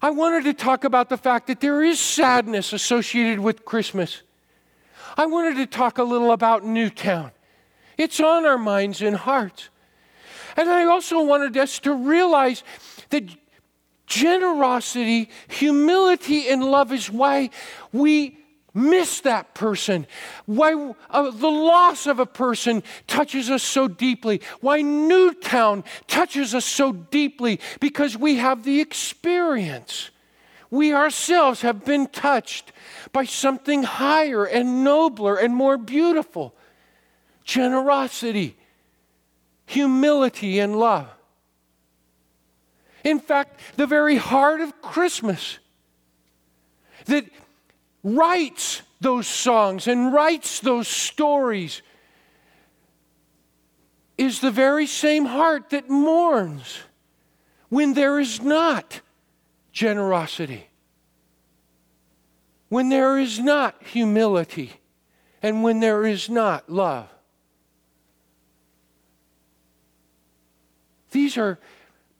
I 0.01 0.09
wanted 0.09 0.43
to 0.43 0.53
talk 0.53 0.83
about 0.83 1.09
the 1.09 1.17
fact 1.17 1.47
that 1.47 1.61
there 1.61 1.81
is 1.81 1.99
sadness 1.99 2.73
associated 2.73 3.39
with 3.39 3.63
Christmas. 3.63 4.21
I 5.15 5.25
wanted 5.25 5.55
to 5.55 5.65
talk 5.65 5.97
a 5.97 6.03
little 6.03 6.31
about 6.31 6.65
Newtown. 6.65 7.31
It's 7.97 8.19
on 8.19 8.45
our 8.45 8.57
minds 8.57 9.01
and 9.01 9.15
hearts. 9.15 9.69
And 10.57 10.69
I 10.69 10.85
also 10.85 11.23
wanted 11.23 11.55
us 11.57 11.79
to 11.79 11.93
realize 11.93 12.63
that 13.09 13.23
generosity, 14.07 15.29
humility, 15.47 16.47
and 16.49 16.63
love 16.63 16.91
is 16.91 17.09
why 17.09 17.49
we 17.91 18.37
miss 18.73 19.21
that 19.21 19.53
person, 19.53 20.07
why 20.45 20.93
uh, 21.09 21.29
the 21.31 21.47
loss 21.47 22.07
of 22.07 22.19
a 22.19 22.25
person 22.25 22.81
touches 23.07 23.49
us 23.49 23.61
so 23.61 23.87
deeply, 23.87 24.41
why 24.61 24.81
Newtown 24.81 25.83
touches 26.07 26.55
us 26.55 26.65
so 26.65 26.91
deeply, 26.91 27.59
because 27.79 28.17
we 28.17 28.35
have 28.37 28.63
the 28.63 28.81
experience. 28.81 30.09
We 30.71 30.91
ourselves 30.91 31.61
have 31.61 31.85
been 31.85 32.07
touched 32.07 32.71
by 33.11 33.25
something 33.25 33.83
higher 33.83 34.43
and 34.43 34.83
nobler 34.83 35.35
and 35.35 35.53
more 35.53 35.77
beautiful 35.77 36.55
generosity, 37.43 38.55
humility, 39.65 40.59
and 40.59 40.77
love. 40.77 41.09
In 43.03 43.19
fact, 43.19 43.59
the 43.75 43.87
very 43.87 44.15
heart 44.15 44.61
of 44.61 44.81
Christmas 44.81 45.59
that 47.05 47.25
writes 48.03 48.81
those 49.01 49.27
songs 49.27 49.87
and 49.87 50.13
writes 50.13 50.61
those 50.61 50.87
stories 50.87 51.81
is 54.17 54.39
the 54.39 54.51
very 54.51 54.85
same 54.85 55.25
heart 55.25 55.71
that 55.71 55.89
mourns 55.89 56.79
when 57.69 57.93
there 57.93 58.19
is 58.19 58.41
not 58.41 59.01
generosity, 59.71 60.67
when 62.69 62.89
there 62.89 63.17
is 63.17 63.39
not 63.39 63.81
humility, 63.83 64.73
and 65.41 65.63
when 65.63 65.79
there 65.79 66.05
is 66.05 66.29
not 66.29 66.69
love. 66.69 67.09
These 71.11 71.37
are 71.37 71.59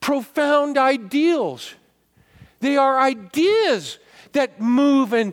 profound 0.04 0.76
ideals. 0.76 1.74
They 2.60 2.76
are 2.76 3.00
ideas 3.00 3.98
that 4.32 4.60
move 4.60 5.14
and 5.14 5.32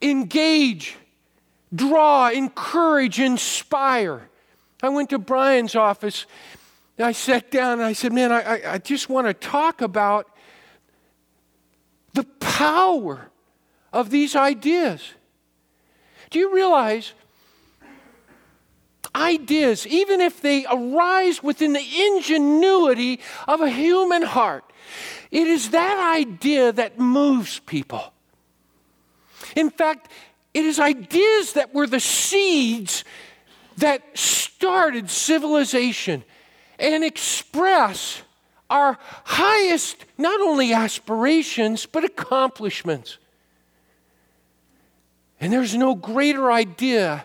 engage, 0.00 0.94
draw, 1.74 2.28
encourage, 2.28 3.18
inspire. 3.18 4.28
I 4.80 4.90
went 4.90 5.10
to 5.10 5.18
Brian's 5.18 5.74
office 5.74 6.26
and 6.98 7.04
I 7.04 7.10
sat 7.10 7.50
down 7.50 7.80
and 7.80 7.82
I 7.82 7.94
said, 7.94 8.12
Man, 8.12 8.30
I, 8.30 8.74
I 8.74 8.78
just 8.78 9.08
want 9.08 9.26
to 9.26 9.34
talk 9.34 9.82
about 9.82 10.28
the 12.14 12.22
power 12.38 13.28
of 13.92 14.10
these 14.10 14.36
ideas. 14.36 15.02
Do 16.30 16.38
you 16.38 16.54
realize 16.54 17.12
ideas, 19.28 19.86
even 19.86 20.20
if 20.20 20.40
they 20.40 20.66
arise 20.66 21.42
within 21.42 21.72
the 21.74 22.06
ingenuity 22.06 23.20
of 23.46 23.60
a 23.60 23.68
human 23.68 24.22
heart, 24.22 24.64
it 25.30 25.46
is 25.46 25.70
that 25.70 26.16
idea 26.16 26.72
that 26.72 26.98
moves 26.98 27.58
people. 27.60 28.12
In 29.54 29.70
fact, 29.70 30.10
it 30.54 30.64
is 30.64 30.80
ideas 30.80 31.52
that 31.52 31.74
were 31.74 31.86
the 31.86 32.00
seeds 32.00 33.04
that 33.76 34.02
started 34.14 35.10
civilization 35.10 36.24
and 36.78 37.04
express 37.04 38.22
our 38.70 38.98
highest, 39.24 40.04
not 40.16 40.40
only 40.40 40.72
aspirations, 40.72 41.86
but 41.86 42.04
accomplishments. 42.04 43.18
And 45.40 45.52
there's 45.52 45.74
no 45.74 45.94
greater 45.94 46.50
idea 46.50 47.24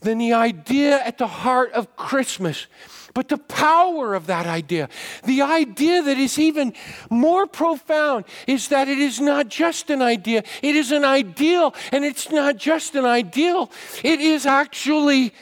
than 0.00 0.18
the 0.18 0.32
idea 0.32 1.02
at 1.04 1.18
the 1.18 1.26
heart 1.26 1.72
of 1.72 1.96
Christmas. 1.96 2.66
But 3.14 3.28
the 3.28 3.38
power 3.38 4.14
of 4.14 4.26
that 4.26 4.46
idea, 4.46 4.88
the 5.24 5.42
idea 5.42 6.02
that 6.02 6.18
is 6.18 6.38
even 6.38 6.72
more 7.10 7.46
profound, 7.46 8.26
is 8.46 8.68
that 8.68 8.86
it 8.86 8.98
is 8.98 9.18
not 9.20 9.48
just 9.48 9.90
an 9.90 10.02
idea, 10.02 10.44
it 10.62 10.76
is 10.76 10.92
an 10.92 11.04
ideal, 11.04 11.74
and 11.90 12.04
it's 12.04 12.30
not 12.30 12.58
just 12.58 12.94
an 12.94 13.04
ideal, 13.04 13.72
it 14.04 14.20
is 14.20 14.46
actually 14.46 15.34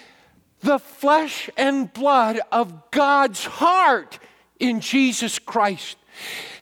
the 0.60 0.78
flesh 0.78 1.50
and 1.56 1.92
blood 1.92 2.40
of 2.50 2.90
God's 2.90 3.44
heart 3.44 4.18
in 4.58 4.80
Jesus 4.80 5.38
Christ. 5.38 5.98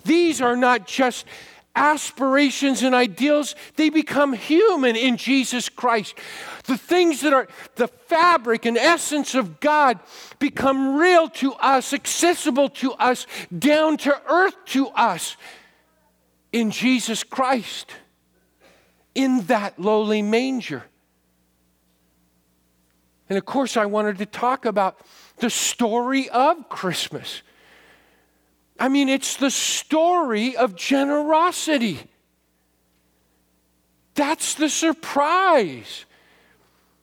These 0.05 0.41
are 0.41 0.57
not 0.57 0.87
just 0.87 1.27
aspirations 1.75 2.83
and 2.83 2.95
ideals, 2.95 3.55
they 3.77 3.91
become 3.91 4.33
human 4.33 4.97
in 4.97 5.17
Jesus 5.17 5.69
Christ. 5.69 6.15
The 6.65 6.79
things 6.79 7.21
that 7.23 7.33
are 7.33 7.49
the 7.77 7.89
fabric 7.89 8.65
and 8.65 8.77
essence 8.77 9.35
of 9.35 9.61
God 9.61 9.99
become 10.39 10.97
real 10.97 11.29
to 11.31 11.55
us, 11.55 11.93
accessible 11.93 12.69
to 12.71 12.93
us, 12.93 13.27
down 13.57 13.97
to 13.99 14.21
earth 14.29 14.57
to 14.67 14.89
us 14.89 15.37
in 16.53 16.71
Jesus 16.71 17.25
Christ, 17.25 17.91
in 19.15 19.43
that 19.47 19.79
lowly 19.79 20.23
manger. 20.23 20.85
And 23.29 23.39
of 23.39 23.45
course, 23.45 23.77
I 23.77 23.87
wanted 23.87 24.19
to 24.19 24.27
talk 24.27 24.65
about 24.65 24.99
the 25.39 25.51
story 25.51 26.29
of 26.29 26.69
Christmas. 26.69 27.43
I 28.79 28.89
mean, 28.89 29.09
it's 29.09 29.37
the 29.37 29.51
story 29.51 30.57
of 30.57 30.75
generosity. 30.75 32.01
That's 34.15 34.55
the 34.55 34.69
surprise. 34.69 36.05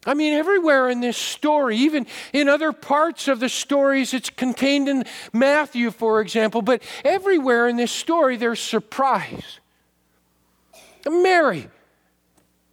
I 0.05 0.15
mean, 0.15 0.33
everywhere 0.33 0.89
in 0.89 0.99
this 0.99 1.17
story, 1.17 1.77
even 1.77 2.07
in 2.33 2.49
other 2.49 2.71
parts 2.71 3.27
of 3.27 3.39
the 3.39 3.49
stories, 3.49 4.13
it's 4.13 4.31
contained 4.31 4.89
in 4.89 5.03
Matthew, 5.31 5.91
for 5.91 6.21
example, 6.21 6.61
but 6.61 6.81
everywhere 7.05 7.67
in 7.67 7.75
this 7.75 7.91
story, 7.91 8.35
there's 8.35 8.59
surprise. 8.59 9.59
Mary, 11.07 11.69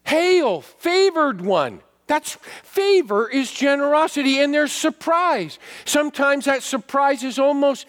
hail, 0.04 0.62
favored 0.62 1.42
one. 1.42 1.80
That's 2.06 2.38
favor 2.62 3.28
is 3.28 3.52
generosity, 3.52 4.40
and 4.40 4.52
there's 4.52 4.72
surprise. 4.72 5.58
Sometimes 5.84 6.46
that 6.46 6.62
surprise 6.62 7.22
is 7.22 7.38
almost 7.38 7.87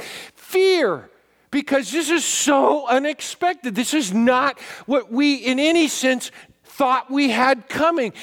fear 0.50 1.10
because 1.52 1.92
this 1.92 2.10
is 2.10 2.26
so 2.26 2.88
unexpected. 2.88 3.76
This 3.76 3.94
is 3.94 4.14
not 4.14 4.60
what 4.86 5.12
we, 5.12 5.36
in 5.36 5.60
any 5.60 5.88
sense, 5.88 6.32
thought 6.64 7.12
we 7.12 7.30
had 7.30 7.70
coming. 7.70 8.14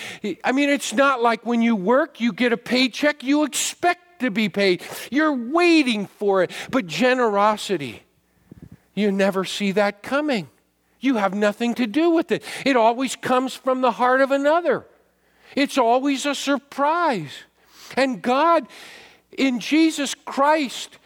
I 0.42 0.52
mean, 0.52 0.68
it's 0.68 0.92
not 0.92 1.22
like 1.22 1.46
when 1.46 1.62
you 1.62 1.76
work, 1.76 2.20
you 2.20 2.32
get 2.32 2.52
a 2.52 2.56
paycheck, 2.56 3.22
you 3.22 3.44
expect 3.44 4.20
to 4.20 4.30
be 4.30 4.48
paid. 4.48 4.82
You're 5.10 5.32
waiting 5.32 6.06
for 6.06 6.42
it. 6.42 6.50
But 6.70 6.86
generosity, 6.86 8.02
you 8.94 9.12
never 9.12 9.44
see 9.44 9.72
that 9.72 10.02
coming. 10.02 10.48
You 10.98 11.16
have 11.16 11.34
nothing 11.34 11.74
to 11.74 11.86
do 11.86 12.10
with 12.10 12.32
it. 12.32 12.42
It 12.64 12.76
always 12.76 13.14
comes 13.14 13.54
from 13.54 13.82
the 13.82 13.92
heart 13.92 14.20
of 14.20 14.30
another. 14.30 14.86
It's 15.54 15.78
always 15.78 16.26
a 16.26 16.34
surprise. 16.34 17.32
And 17.96 18.20
God, 18.20 18.66
in 19.36 19.60
Jesus 19.60 20.14
Christ, 20.14 20.98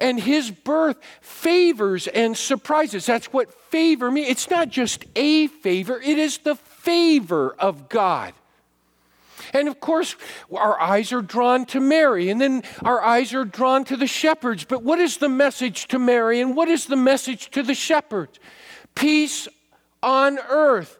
and 0.00 0.18
his 0.18 0.50
birth 0.50 0.96
favors 1.20 2.06
and 2.08 2.36
surprises. 2.36 3.06
That's 3.06 3.32
what 3.32 3.52
favor 3.70 4.10
means. 4.10 4.28
It's 4.28 4.50
not 4.50 4.70
just 4.70 5.04
a 5.14 5.46
favor, 5.46 6.00
it 6.00 6.18
is 6.18 6.38
the 6.38 6.56
favor 6.56 7.54
of 7.58 7.88
God. 7.88 8.32
And 9.52 9.68
of 9.68 9.80
course, 9.80 10.16
our 10.54 10.80
eyes 10.80 11.12
are 11.12 11.22
drawn 11.22 11.66
to 11.66 11.80
Mary, 11.80 12.30
and 12.30 12.40
then 12.40 12.62
our 12.84 13.02
eyes 13.02 13.34
are 13.34 13.44
drawn 13.44 13.84
to 13.86 13.96
the 13.96 14.06
shepherds. 14.06 14.64
But 14.64 14.82
what 14.82 15.00
is 15.00 15.16
the 15.16 15.28
message 15.28 15.88
to 15.88 15.98
Mary, 15.98 16.40
and 16.40 16.56
what 16.56 16.68
is 16.68 16.86
the 16.86 16.96
message 16.96 17.50
to 17.50 17.62
the 17.62 17.74
shepherds? 17.74 18.38
Peace 18.94 19.48
on 20.02 20.38
earth. 20.48 20.98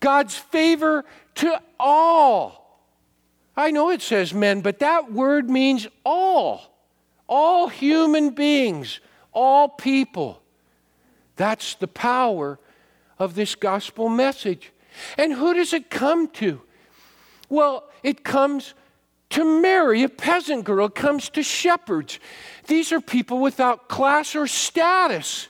God's 0.00 0.36
favor 0.36 1.04
to 1.36 1.60
all. 1.78 2.80
I 3.56 3.70
know 3.70 3.90
it 3.90 4.00
says 4.00 4.32
men, 4.32 4.62
but 4.62 4.78
that 4.78 5.12
word 5.12 5.50
means 5.50 5.86
all 6.04 6.71
all 7.28 7.68
human 7.68 8.30
beings, 8.30 9.00
all 9.32 9.68
people. 9.68 10.42
That's 11.36 11.74
the 11.74 11.88
power 11.88 12.58
of 13.18 13.34
this 13.34 13.54
gospel 13.54 14.08
message. 14.08 14.72
And 15.16 15.32
who 15.32 15.54
does 15.54 15.72
it 15.72 15.90
come 15.90 16.28
to? 16.28 16.60
Well, 17.48 17.88
it 18.02 18.24
comes 18.24 18.74
to 19.30 19.60
Mary, 19.62 20.02
a 20.02 20.08
peasant 20.08 20.64
girl, 20.64 20.88
comes 20.88 21.30
to 21.30 21.42
shepherds. 21.42 22.18
These 22.66 22.92
are 22.92 23.00
people 23.00 23.38
without 23.38 23.88
class 23.88 24.36
or 24.36 24.46
status. 24.46 25.48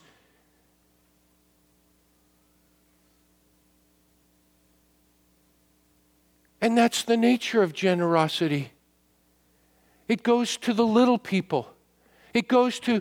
And 6.60 6.78
that's 6.78 7.02
the 7.02 7.16
nature 7.16 7.62
of 7.62 7.72
generosity. 7.72 8.71
It 10.12 10.22
goes 10.22 10.58
to 10.58 10.74
the 10.74 10.84
little 10.84 11.16
people, 11.16 11.72
it 12.34 12.46
goes 12.46 12.78
to 12.80 13.00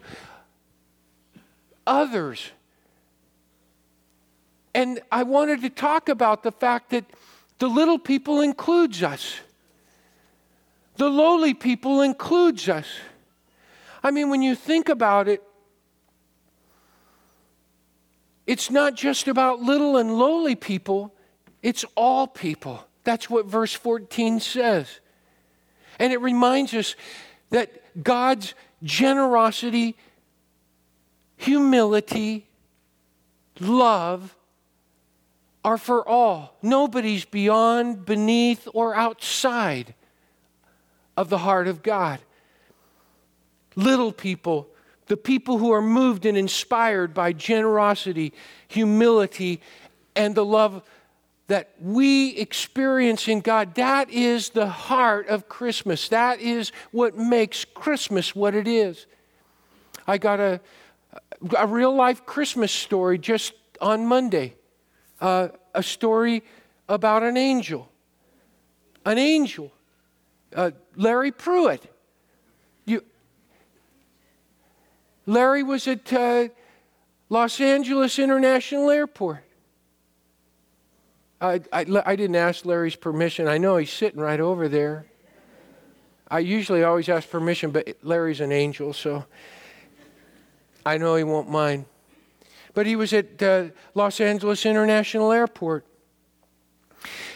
others. 1.86 2.52
And 4.74 5.02
I 5.12 5.24
wanted 5.24 5.62
to 5.64 5.70
talk 5.70 6.08
about 6.08 6.44
the 6.44 6.54
fact 6.54 6.92
that 6.92 7.04
the 7.60 7.68
little 7.68 8.00
people 8.00 8.40
includes 8.40 9.04
us. 9.04 9.36
The 10.96 11.10
lowly 11.10 11.54
people 11.54 12.00
includes 12.00 12.70
us. 12.70 12.88
I 14.02 14.12
mean, 14.12 14.30
when 14.30 14.42
you 14.42 14.56
think 14.56 14.88
about 14.88 15.28
it, 15.28 15.44
it's 18.48 18.72
not 18.72 18.96
just 18.96 19.28
about 19.28 19.60
little 19.60 19.98
and 19.98 20.18
lowly 20.18 20.56
people, 20.56 21.14
it's 21.62 21.84
all 21.96 22.26
people. 22.26 22.88
That's 23.04 23.30
what 23.30 23.48
verse 23.48 23.74
14 23.74 24.40
says. 24.40 25.02
And 26.02 26.12
it 26.12 26.20
reminds 26.20 26.74
us 26.74 26.96
that 27.52 28.04
God's 28.04 28.56
generosity, 28.82 29.96
humility, 31.38 32.48
love 33.60 34.36
are 35.64 35.78
for 35.78 36.06
all. 36.08 36.58
Nobody's 36.64 37.24
beyond, 37.24 38.04
beneath, 38.04 38.68
or 38.74 38.96
outside 38.96 39.94
of 41.16 41.30
the 41.30 41.38
heart 41.38 41.68
of 41.68 41.84
God. 41.84 42.20
Little 43.76 44.12
people, 44.12 44.70
the 45.06 45.18
people 45.18 45.60
who 45.60 45.72
are 45.72 45.84
moved 45.84 46.26
and 46.26 46.36
inspired 46.36 47.14
by 47.14 47.32
generosity, 47.32 48.34
humility, 48.68 49.62
and 50.16 50.34
the 50.34 50.44
love 50.44 50.82
that 51.52 51.70
we 51.82 52.30
experience 52.38 53.28
in 53.28 53.42
God, 53.42 53.76
that 53.76 54.10
is 54.10 54.52
the 54.52 54.68
heart 54.68 55.28
of 55.28 55.50
Christmas. 55.50 56.08
That 56.08 56.40
is 56.40 56.72
what 56.92 57.18
makes 57.18 57.66
Christmas 57.66 58.34
what 58.34 58.56
it 58.56 58.70
is. 58.70 59.06
I 60.08 60.18
got 60.18 60.40
a, 60.40 60.62
a 61.58 61.68
real 61.68 61.94
life 61.94 62.26
Christmas 62.26 62.72
story 62.72 63.18
just 63.18 63.52
on 63.82 64.08
Monday. 64.08 64.56
Uh, 65.20 65.50
a 65.76 65.84
story 65.84 66.42
about 66.88 67.22
an 67.22 67.36
angel. 67.36 67.90
An 69.04 69.18
angel. 69.18 69.74
Uh, 70.56 70.72
Larry 70.96 71.34
Pruitt. 71.34 71.84
You, 72.86 73.04
Larry 75.26 75.64
was 75.64 75.86
at 75.86 76.14
uh, 76.14 76.48
Los 77.28 77.60
Angeles 77.60 78.20
International 78.20 78.90
Airport. 78.90 79.44
I, 81.42 81.60
I, 81.74 81.86
I 82.06 82.16
didn't 82.16 82.36
ask 82.36 82.66
Larry's 82.66 82.96
permission. 82.96 83.48
I 83.48 83.58
know 83.58 83.78
he's 83.78 83.92
sitting 83.92 84.22
right 84.22 84.40
over 84.40 84.70
there. 84.70 85.08
I 86.30 86.40
usually 86.40 86.84
always 86.84 87.10
ask 87.10 87.30
permission, 87.30 87.72
but 87.72 87.98
Larry's 88.04 88.40
an 88.42 88.52
angel, 88.52 88.94
so 88.94 89.26
I 90.86 90.98
know 90.98 91.16
he 91.16 91.24
won't 91.24 91.50
mind. 91.50 91.86
But 92.74 92.86
he 92.86 92.96
was 92.96 93.12
at 93.12 93.42
uh, 93.42 93.66
Los 93.96 94.22
Angeles 94.22 94.66
International 94.66 95.32
Airport. 95.32 95.86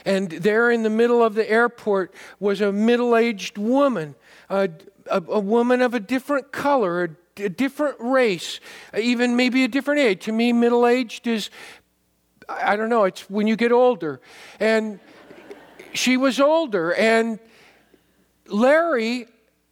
And 0.05 0.29
there 0.29 0.69
in 0.69 0.83
the 0.83 0.89
middle 0.91 1.23
of 1.23 1.33
the 1.33 1.49
airport 1.49 2.13
was 2.39 2.61
a 2.61 2.71
middle 2.71 3.17
aged 3.17 3.57
woman, 3.57 4.13
a, 4.49 4.69
a, 5.09 5.17
a, 5.27 5.39
woman 5.39 5.81
of 5.81 5.95
a 5.95 5.99
different 5.99 6.51
color, 6.51 7.03
a, 7.03 7.43
a 7.43 7.49
different 7.49 7.97
race, 7.99 8.59
even 8.95 9.35
maybe 9.35 9.63
a 9.63 9.67
different 9.67 9.99
age. 9.99 10.23
To 10.25 10.31
me, 10.31 10.53
middle 10.53 10.85
aged 10.85 11.25
is 11.25 11.49
I 12.47 12.75
don't 12.75 12.89
know, 12.89 13.05
it's 13.05 13.29
when 13.29 13.47
you 13.47 13.55
get 13.55 13.71
older. 13.71 14.21
And 14.59 14.99
she 15.93 16.17
was 16.17 16.39
older, 16.39 16.93
and 16.93 17.39
Larry 18.47 19.27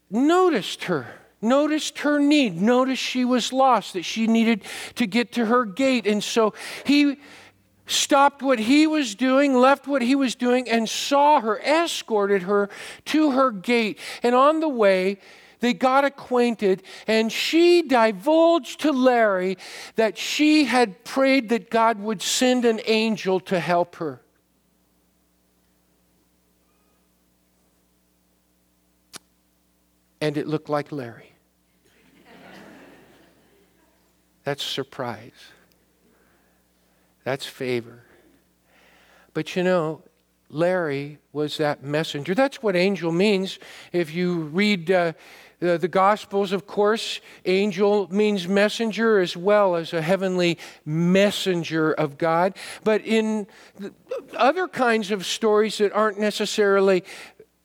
noticed 0.09 0.86
her, 0.86 1.07
noticed 1.41 1.99
her 1.99 2.19
need, 2.19 2.62
noticed 2.62 3.01
she 3.01 3.25
was 3.25 3.51
lost, 3.51 3.93
that 3.93 4.03
she 4.03 4.27
needed 4.27 4.63
to 4.95 5.05
get 5.05 5.33
to 5.33 5.45
her 5.45 5.65
gate. 5.65 6.07
And 6.07 6.23
so 6.23 6.53
he 6.86 7.17
stopped 7.86 8.41
what 8.41 8.59
he 8.59 8.88
was 8.88 9.15
doing, 9.15 9.53
left 9.53 9.88
what 9.88 10.01
he 10.01 10.15
was 10.15 10.36
doing, 10.36 10.69
and 10.69 10.88
saw 10.88 11.41
her, 11.41 11.59
escorted 11.59 12.43
her 12.43 12.69
to 13.05 13.31
her 13.31 13.51
gate. 13.51 13.99
And 14.23 14.33
on 14.33 14.62
the 14.62 14.69
way, 14.69 15.19
they 15.63 15.73
got 15.73 16.04
acquainted, 16.04 16.84
and 17.08 17.32
she 17.32 17.84
divulged 17.84 18.82
to 18.82 18.91
Larry 18.91 19.58
that 19.95 20.17
she 20.17 20.65
had 20.65 21.06
prayed 21.06 21.47
that 21.49 21.69
God 21.69 22.02
would 22.02 22.21
send 22.21 22.65
an 22.65 22.82
angel 22.86 23.39
to 23.39 23.62
help 23.62 23.95
her. 23.95 24.19
And 30.19 30.36
it 30.36 30.47
looked 30.47 30.67
like 30.67 30.91
Larry. 30.91 31.32
That's 34.43 34.65
surprise. 34.65 35.32
That's 37.23 37.45
favor. 37.45 38.04
But 39.34 39.56
you 39.56 39.63
know, 39.63 40.04
Larry 40.54 41.17
was 41.32 41.58
that 41.58 41.84
messenger. 41.84 42.36
That's 42.36 42.62
what 42.62 42.76
angel 42.76 43.12
means. 43.12 43.58
If 43.91 44.13
you 44.13 44.41
read 44.41 44.91
uh, 44.91 45.13
the, 45.63 45.78
the 45.78 45.88
Gospels, 45.88 46.52
of 46.52 46.67
course, 46.67 47.21
angel 47.45 48.10
means 48.12 48.49
messenger 48.49 49.21
as 49.21 49.38
well 49.38 49.78
as 49.78 49.93
a 49.93 50.02
heavenly 50.02 50.58
messenger 50.84 51.93
of 51.93 52.17
God. 52.17 52.58
But 52.84 53.06
in 53.06 53.47
other 54.36 54.67
kinds 54.67 55.10
of 55.10 55.26
stories 55.26 55.78
that 55.78 55.93
aren't 55.93 56.19
necessarily 56.19 57.06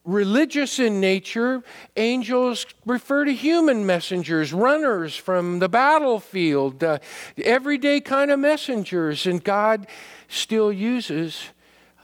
religious 0.04 0.78
in 0.78 1.00
nature, 1.00 1.64
angels 1.96 2.66
refer 2.86 3.24
to 3.24 3.34
human 3.34 3.84
messengers, 3.84 4.52
runners 4.52 5.16
from 5.16 5.58
the 5.58 5.68
battlefield, 5.68 6.84
uh, 6.84 7.00
everyday 7.42 8.00
kind 8.00 8.30
of 8.30 8.38
messengers. 8.38 9.26
And 9.26 9.42
God 9.42 9.88
still 10.28 10.72
uses 10.72 11.48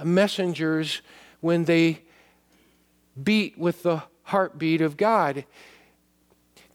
messengers 0.02 1.02
when 1.40 1.66
they 1.66 2.02
beat 3.22 3.56
with 3.56 3.84
the 3.84 4.02
heartbeat 4.24 4.80
of 4.80 4.96
God. 4.96 5.44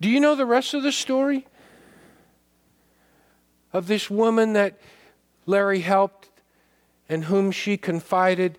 Do 0.01 0.09
you 0.09 0.19
know 0.19 0.35
the 0.35 0.45
rest 0.45 0.73
of 0.73 0.83
the 0.83 0.91
story? 0.91 1.45
Of 3.73 3.87
this 3.87 4.09
woman 4.09 4.53
that 4.53 4.79
Larry 5.45 5.81
helped 5.81 6.29
and 7.07 7.25
whom 7.25 7.51
she 7.51 7.77
confided 7.77 8.57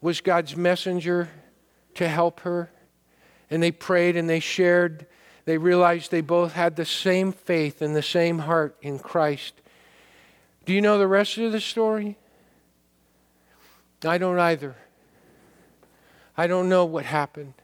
was 0.00 0.20
God's 0.20 0.56
messenger 0.56 1.28
to 1.94 2.08
help 2.08 2.40
her. 2.40 2.70
And 3.50 3.62
they 3.62 3.72
prayed 3.72 4.16
and 4.16 4.28
they 4.28 4.40
shared. 4.40 5.06
They 5.44 5.58
realized 5.58 6.10
they 6.10 6.20
both 6.20 6.52
had 6.52 6.76
the 6.76 6.84
same 6.84 7.32
faith 7.32 7.82
and 7.82 7.94
the 7.94 8.02
same 8.02 8.40
heart 8.40 8.76
in 8.80 8.98
Christ. 8.98 9.54
Do 10.64 10.72
you 10.72 10.80
know 10.80 10.98
the 10.98 11.06
rest 11.06 11.36
of 11.38 11.52
the 11.52 11.60
story? 11.60 12.16
I 14.04 14.18
don't 14.18 14.38
either. 14.38 14.76
I 16.36 16.46
don't 16.46 16.68
know 16.68 16.84
what 16.84 17.04
happened. 17.04 17.54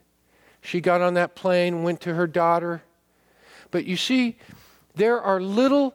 She 0.60 0.80
got 0.80 1.00
on 1.00 1.14
that 1.14 1.34
plane, 1.34 1.82
went 1.82 2.00
to 2.02 2.14
her 2.14 2.26
daughter, 2.26 2.82
but 3.70 3.84
you 3.84 3.96
see, 3.96 4.36
there 4.94 5.20
are 5.20 5.40
little 5.40 5.94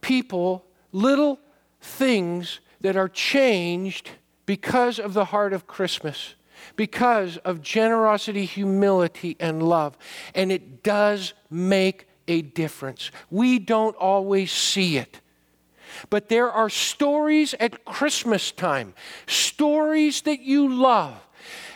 people, 0.00 0.64
little 0.92 1.38
things 1.80 2.60
that 2.80 2.96
are 2.96 3.08
changed 3.08 4.10
because 4.46 4.98
of 4.98 5.12
the 5.14 5.26
heart 5.26 5.52
of 5.52 5.66
Christmas, 5.66 6.34
because 6.76 7.36
of 7.38 7.60
generosity, 7.60 8.44
humility, 8.44 9.36
and 9.38 9.62
love. 9.62 9.96
And 10.34 10.50
it 10.50 10.82
does 10.82 11.34
make 11.50 12.08
a 12.26 12.42
difference. 12.42 13.10
We 13.30 13.58
don't 13.58 13.96
always 13.96 14.52
see 14.52 14.96
it. 14.96 15.20
But 16.10 16.28
there 16.28 16.50
are 16.50 16.70
stories 16.70 17.54
at 17.58 17.84
Christmas 17.84 18.52
time, 18.52 18.94
stories 19.26 20.22
that 20.22 20.40
you 20.40 20.68
love. 20.68 21.14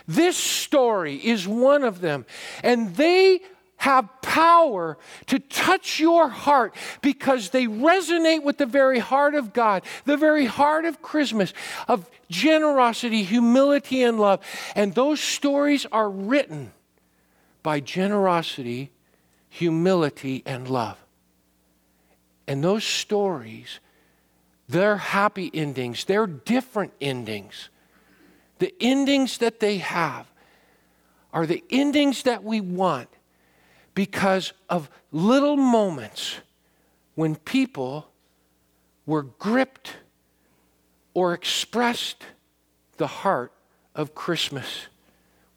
This 0.06 0.36
story 0.36 1.16
is 1.16 1.46
one 1.46 1.84
of 1.84 2.00
them. 2.00 2.26
And 2.62 2.94
they 2.96 3.40
have 3.82 4.08
power 4.22 4.96
to 5.26 5.40
touch 5.40 5.98
your 5.98 6.28
heart 6.28 6.72
because 7.00 7.50
they 7.50 7.66
resonate 7.66 8.44
with 8.44 8.56
the 8.56 8.66
very 8.66 9.00
heart 9.00 9.34
of 9.34 9.52
God, 9.52 9.82
the 10.04 10.16
very 10.16 10.46
heart 10.46 10.84
of 10.84 11.02
Christmas, 11.02 11.52
of 11.88 12.08
generosity, 12.30 13.24
humility, 13.24 14.04
and 14.04 14.20
love. 14.20 14.38
And 14.76 14.94
those 14.94 15.18
stories 15.18 15.84
are 15.90 16.08
written 16.08 16.70
by 17.64 17.80
generosity, 17.80 18.92
humility, 19.48 20.44
and 20.46 20.68
love. 20.68 20.96
And 22.46 22.62
those 22.62 22.84
stories, 22.84 23.80
they're 24.68 24.96
happy 24.96 25.50
endings, 25.52 26.04
they're 26.04 26.28
different 26.28 26.92
endings. 27.00 27.68
The 28.60 28.72
endings 28.80 29.38
that 29.38 29.58
they 29.58 29.78
have 29.78 30.28
are 31.32 31.46
the 31.46 31.64
endings 31.68 32.22
that 32.22 32.44
we 32.44 32.60
want 32.60 33.08
because 33.94 34.52
of 34.68 34.90
little 35.10 35.56
moments 35.56 36.36
when 37.14 37.36
people 37.36 38.08
were 39.06 39.22
gripped 39.22 39.96
or 41.14 41.34
expressed 41.34 42.24
the 42.96 43.06
heart 43.06 43.52
of 43.94 44.14
Christmas. 44.14 44.86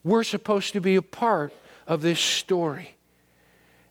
We're 0.03 0.23
supposed 0.23 0.73
to 0.73 0.81
be 0.81 0.95
a 0.95 1.01
part 1.01 1.53
of 1.87 2.01
this 2.01 2.19
story. 2.19 2.95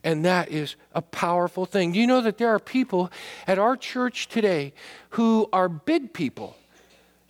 And 0.02 0.24
that 0.26 0.50
is 0.50 0.76
a 0.94 1.00
powerful 1.00 1.64
thing. 1.64 1.92
Do 1.92 1.98
you 1.98 2.06
know 2.06 2.20
that 2.20 2.36
there 2.36 2.50
are 2.50 2.58
people 2.58 3.10
at 3.46 3.58
our 3.58 3.76
church 3.76 4.28
today 4.28 4.74
who 5.10 5.48
are 5.52 5.68
big 5.68 6.12
people? 6.12 6.56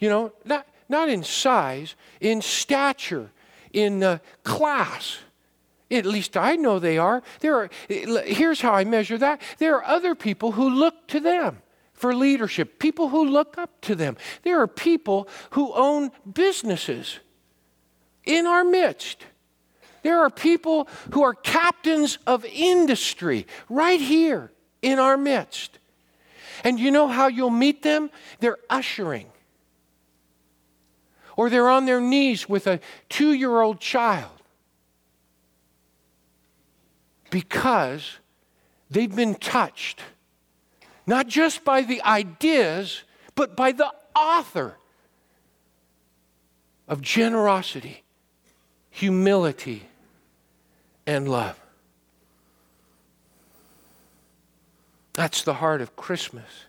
You 0.00 0.08
know, 0.08 0.32
not, 0.44 0.66
not 0.88 1.08
in 1.08 1.22
size, 1.22 1.94
in 2.20 2.42
stature, 2.42 3.30
in 3.72 4.02
uh, 4.02 4.18
class. 4.42 5.18
At 5.90 6.06
least 6.06 6.36
I 6.36 6.56
know 6.56 6.78
they 6.78 6.98
are. 6.98 7.22
There 7.40 7.56
are. 7.56 7.70
Here's 7.88 8.60
how 8.60 8.72
I 8.72 8.84
measure 8.84 9.18
that. 9.18 9.40
There 9.58 9.76
are 9.76 9.84
other 9.84 10.14
people 10.14 10.52
who 10.52 10.70
look 10.70 11.06
to 11.08 11.20
them 11.20 11.58
for 11.92 12.14
leadership, 12.14 12.78
people 12.78 13.08
who 13.08 13.24
look 13.24 13.56
up 13.58 13.80
to 13.82 13.94
them. 13.94 14.16
There 14.42 14.60
are 14.60 14.66
people 14.66 15.28
who 15.50 15.72
own 15.72 16.10
businesses 16.30 17.18
in 18.24 18.46
our 18.46 18.64
midst. 18.64 19.24
There 20.02 20.20
are 20.20 20.30
people 20.30 20.88
who 21.12 21.22
are 21.22 21.34
captains 21.34 22.18
of 22.26 22.44
industry 22.44 23.46
right 23.68 24.00
here 24.00 24.52
in 24.82 24.98
our 24.98 25.16
midst. 25.16 25.78
And 26.62 26.78
you 26.78 26.90
know 26.90 27.08
how 27.08 27.28
you'll 27.28 27.50
meet 27.50 27.82
them? 27.82 28.10
They're 28.40 28.58
ushering. 28.68 29.26
Or 31.36 31.48
they're 31.50 31.70
on 31.70 31.86
their 31.86 32.00
knees 32.00 32.48
with 32.48 32.66
a 32.66 32.80
two 33.08 33.32
year 33.32 33.60
old 33.60 33.80
child. 33.80 34.33
Because 37.34 38.18
they've 38.88 39.12
been 39.12 39.34
touched, 39.34 40.00
not 41.04 41.26
just 41.26 41.64
by 41.64 41.82
the 41.82 42.00
ideas, 42.02 43.02
but 43.34 43.56
by 43.56 43.72
the 43.72 43.90
author 44.14 44.76
of 46.86 47.00
generosity, 47.00 48.04
humility, 48.88 49.88
and 51.08 51.28
love. 51.28 51.58
That's 55.14 55.42
the 55.42 55.54
heart 55.54 55.80
of 55.80 55.96
Christmas. 55.96 56.66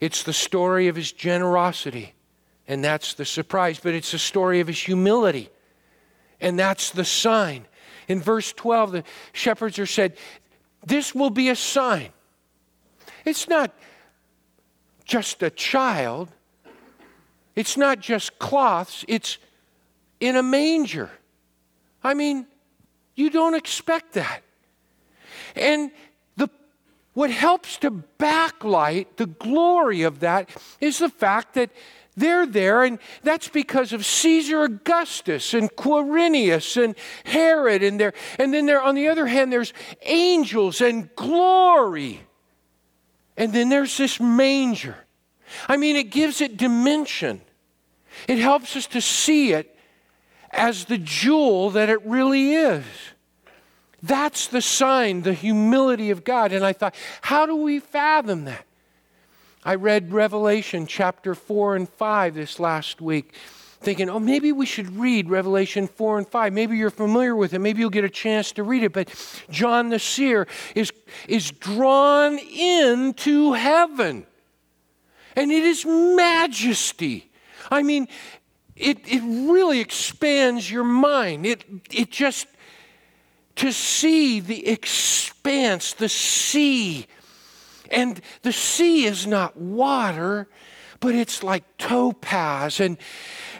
It's 0.00 0.22
the 0.22 0.32
story 0.32 0.86
of 0.86 0.94
his 0.94 1.10
generosity, 1.10 2.14
and 2.68 2.84
that's 2.84 3.14
the 3.14 3.24
surprise, 3.24 3.80
but 3.82 3.94
it's 3.94 4.12
the 4.12 4.20
story 4.20 4.60
of 4.60 4.68
his 4.68 4.78
humility, 4.78 5.50
and 6.40 6.56
that's 6.56 6.90
the 6.90 7.04
sign. 7.04 7.66
In 8.12 8.20
verse 8.20 8.52
12, 8.52 8.92
the 8.92 9.04
shepherds 9.32 9.78
are 9.78 9.86
said, 9.86 10.18
This 10.84 11.14
will 11.14 11.30
be 11.30 11.48
a 11.48 11.56
sign. 11.56 12.10
It's 13.24 13.48
not 13.48 13.74
just 15.06 15.42
a 15.42 15.48
child, 15.48 16.28
it's 17.56 17.78
not 17.78 18.00
just 18.00 18.38
cloths, 18.38 19.02
it's 19.08 19.38
in 20.20 20.36
a 20.36 20.42
manger. 20.42 21.08
I 22.04 22.12
mean, 22.12 22.46
you 23.14 23.30
don't 23.30 23.54
expect 23.54 24.12
that. 24.12 24.42
And 25.56 25.90
the, 26.36 26.50
what 27.14 27.30
helps 27.30 27.78
to 27.78 28.02
backlight 28.18 29.06
the 29.16 29.26
glory 29.26 30.02
of 30.02 30.20
that 30.20 30.50
is 30.82 30.98
the 30.98 31.08
fact 31.08 31.54
that 31.54 31.70
they're 32.16 32.46
there, 32.46 32.84
and 32.84 32.98
that's 33.22 33.48
because 33.48 33.92
of 33.92 34.04
Caesar 34.04 34.64
Augustus 34.64 35.54
and 35.54 35.70
Quirinius 35.70 36.82
and 36.82 36.94
Herod, 37.24 37.82
and 37.82 37.98
there, 37.98 38.12
and 38.38 38.52
then 38.52 38.66
there, 38.66 38.82
on 38.82 38.94
the 38.94 39.08
other 39.08 39.26
hand, 39.26 39.52
there's 39.52 39.72
angels 40.02 40.80
and 40.80 41.14
glory, 41.16 42.20
and 43.36 43.52
then 43.52 43.70
there's 43.70 43.96
this 43.96 44.20
manger. 44.20 44.96
I 45.68 45.76
mean, 45.76 45.96
it 45.96 46.10
gives 46.10 46.40
it 46.40 46.56
dimension. 46.56 47.40
It 48.28 48.38
helps 48.38 48.76
us 48.76 48.86
to 48.88 49.00
see 49.00 49.52
it 49.52 49.74
as 50.50 50.84
the 50.84 50.98
jewel 50.98 51.70
that 51.70 51.88
it 51.88 52.04
really 52.04 52.52
is. 52.52 52.84
That's 54.02 54.48
the 54.48 54.60
sign, 54.60 55.22
the 55.22 55.32
humility 55.32 56.10
of 56.10 56.24
God. 56.24 56.52
And 56.52 56.64
I 56.64 56.72
thought, 56.72 56.94
how 57.22 57.46
do 57.46 57.56
we 57.56 57.78
fathom 57.78 58.44
that? 58.44 58.66
I 59.64 59.76
read 59.76 60.12
Revelation 60.12 60.88
chapter 60.88 61.36
4 61.36 61.76
and 61.76 61.88
5 61.88 62.34
this 62.34 62.58
last 62.58 63.00
week, 63.00 63.32
thinking, 63.80 64.10
oh, 64.10 64.18
maybe 64.18 64.50
we 64.50 64.66
should 64.66 64.96
read 64.96 65.30
Revelation 65.30 65.86
4 65.86 66.18
and 66.18 66.26
5. 66.26 66.52
Maybe 66.52 66.76
you're 66.76 66.90
familiar 66.90 67.36
with 67.36 67.54
it. 67.54 67.60
Maybe 67.60 67.78
you'll 67.78 67.90
get 67.90 68.02
a 68.02 68.10
chance 68.10 68.50
to 68.52 68.64
read 68.64 68.82
it. 68.82 68.92
But 68.92 69.14
John 69.50 69.90
the 69.90 70.00
Seer 70.00 70.48
is, 70.74 70.90
is 71.28 71.52
drawn 71.52 72.38
into 72.38 73.52
heaven, 73.52 74.26
and 75.36 75.52
it 75.52 75.62
is 75.62 75.86
majesty. 75.86 77.30
I 77.70 77.84
mean, 77.84 78.08
it, 78.74 78.98
it 79.06 79.22
really 79.22 79.78
expands 79.78 80.68
your 80.68 80.82
mind. 80.82 81.46
It, 81.46 81.64
it 81.92 82.10
just, 82.10 82.48
to 83.56 83.70
see 83.70 84.40
the 84.40 84.66
expanse, 84.66 85.92
the 85.92 86.08
sea. 86.08 87.06
And 87.92 88.20
the 88.42 88.52
sea 88.52 89.04
is 89.04 89.26
not 89.26 89.56
water, 89.56 90.48
but 91.00 91.14
it's 91.14 91.42
like 91.42 91.64
topaz. 91.78 92.80
And 92.80 92.96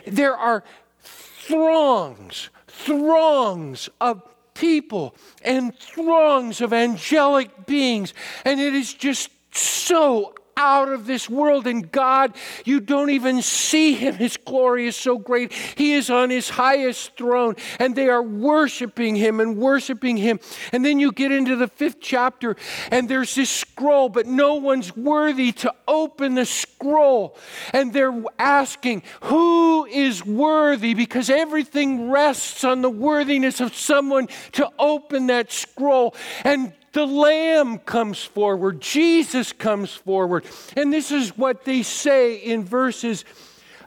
there 0.05 0.35
are 0.35 0.63
throngs, 1.01 2.49
throngs 2.67 3.89
of 4.01 4.23
people 4.53 5.15
and 5.43 5.77
throngs 5.77 6.61
of 6.61 6.73
angelic 6.73 7.65
beings. 7.65 8.13
And 8.43 8.59
it 8.59 8.73
is 8.73 8.93
just 8.93 9.29
so 9.51 10.33
out 10.57 10.89
of 10.89 11.05
this 11.05 11.29
world. 11.29 11.67
And 11.67 11.91
God, 11.91 12.35
you 12.65 12.79
don't 12.79 13.09
even 13.09 13.41
see 13.41 13.93
him. 13.93 14.15
His 14.15 14.37
glory 14.37 14.87
is 14.87 14.95
so 14.95 15.17
great. 15.17 15.51
He 15.53 15.93
is 15.93 16.09
on 16.09 16.29
his 16.29 16.49
highest 16.49 17.15
throne, 17.17 17.55
and 17.79 17.95
they 17.95 18.09
are 18.09 18.23
worshiping 18.23 19.15
him 19.15 19.39
and 19.39 19.57
worshiping 19.57 20.17
him. 20.17 20.39
And 20.71 20.83
then 20.83 20.99
you 20.99 21.11
get 21.11 21.31
into 21.31 21.55
the 21.55 21.67
fifth 21.67 21.97
chapter, 21.99 22.55
and 22.91 23.09
there's 23.09 23.35
this 23.35 23.49
scroll, 23.49 24.09
but 24.09 24.25
no 24.27 24.55
one's 24.55 24.95
worthy 24.95 25.51
to 25.53 25.73
open 25.87 26.35
the 26.35 26.45
scroll. 26.45 27.37
And 27.71 27.93
they're 27.93 28.23
asking, 28.39 29.03
Who 29.21 29.85
is 29.85 30.25
worthy? 30.25 30.93
Because 30.93 31.29
everything 31.29 32.09
rests 32.09 32.63
on 32.63 32.81
the 32.81 32.89
worthiness 32.89 33.61
of 33.61 33.75
someone 33.75 34.27
to 34.53 34.69
open 34.79 35.27
that 35.27 35.51
scroll. 35.51 36.15
And 36.43 36.73
the 36.93 37.05
Lamb 37.05 37.79
comes 37.79 38.23
forward, 38.23 38.79
Jesus 38.79 39.51
comes 39.51 39.91
forward. 39.91 40.45
And 40.77 40.93
this 40.93 41.11
is 41.11 41.37
what 41.37 41.65
they 41.65 41.83
say 41.83 42.35
in 42.35 42.63
verses 42.63 43.25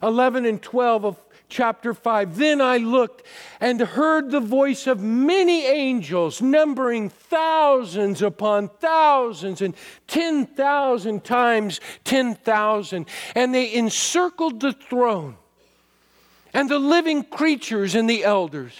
11 0.02 0.44
and 0.44 0.60
12 0.60 1.04
of 1.04 1.16
chapter 1.48 1.94
5. 1.94 2.36
Then 2.36 2.60
I 2.60 2.78
looked 2.78 3.22
and 3.60 3.80
heard 3.80 4.30
the 4.30 4.40
voice 4.40 4.86
of 4.86 5.00
many 5.00 5.66
angels, 5.66 6.42
numbering 6.42 7.08
thousands 7.08 8.22
upon 8.22 8.68
thousands 8.68 9.62
and 9.62 9.74
10,000 10.08 11.24
times 11.24 11.80
10,000. 12.04 13.06
And 13.34 13.54
they 13.54 13.74
encircled 13.74 14.60
the 14.60 14.72
throne 14.72 15.36
and 16.52 16.68
the 16.68 16.78
living 16.78 17.22
creatures 17.22 17.94
and 17.94 18.08
the 18.08 18.24
elders. 18.24 18.72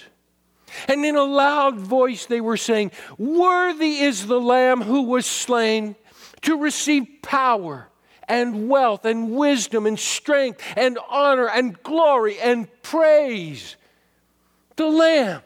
And 0.88 1.04
in 1.04 1.16
a 1.16 1.22
loud 1.22 1.78
voice, 1.78 2.26
they 2.26 2.40
were 2.40 2.56
saying, 2.56 2.92
Worthy 3.18 3.98
is 3.98 4.26
the 4.26 4.40
Lamb 4.40 4.82
who 4.82 5.02
was 5.02 5.26
slain 5.26 5.96
to 6.42 6.56
receive 6.56 7.06
power 7.22 7.88
and 8.28 8.68
wealth 8.68 9.04
and 9.04 9.32
wisdom 9.32 9.86
and 9.86 9.98
strength 9.98 10.62
and 10.76 10.98
honor 11.08 11.48
and 11.48 11.80
glory 11.82 12.38
and 12.38 12.68
praise. 12.82 13.76
The 14.76 14.86
Lamb. 14.86 15.42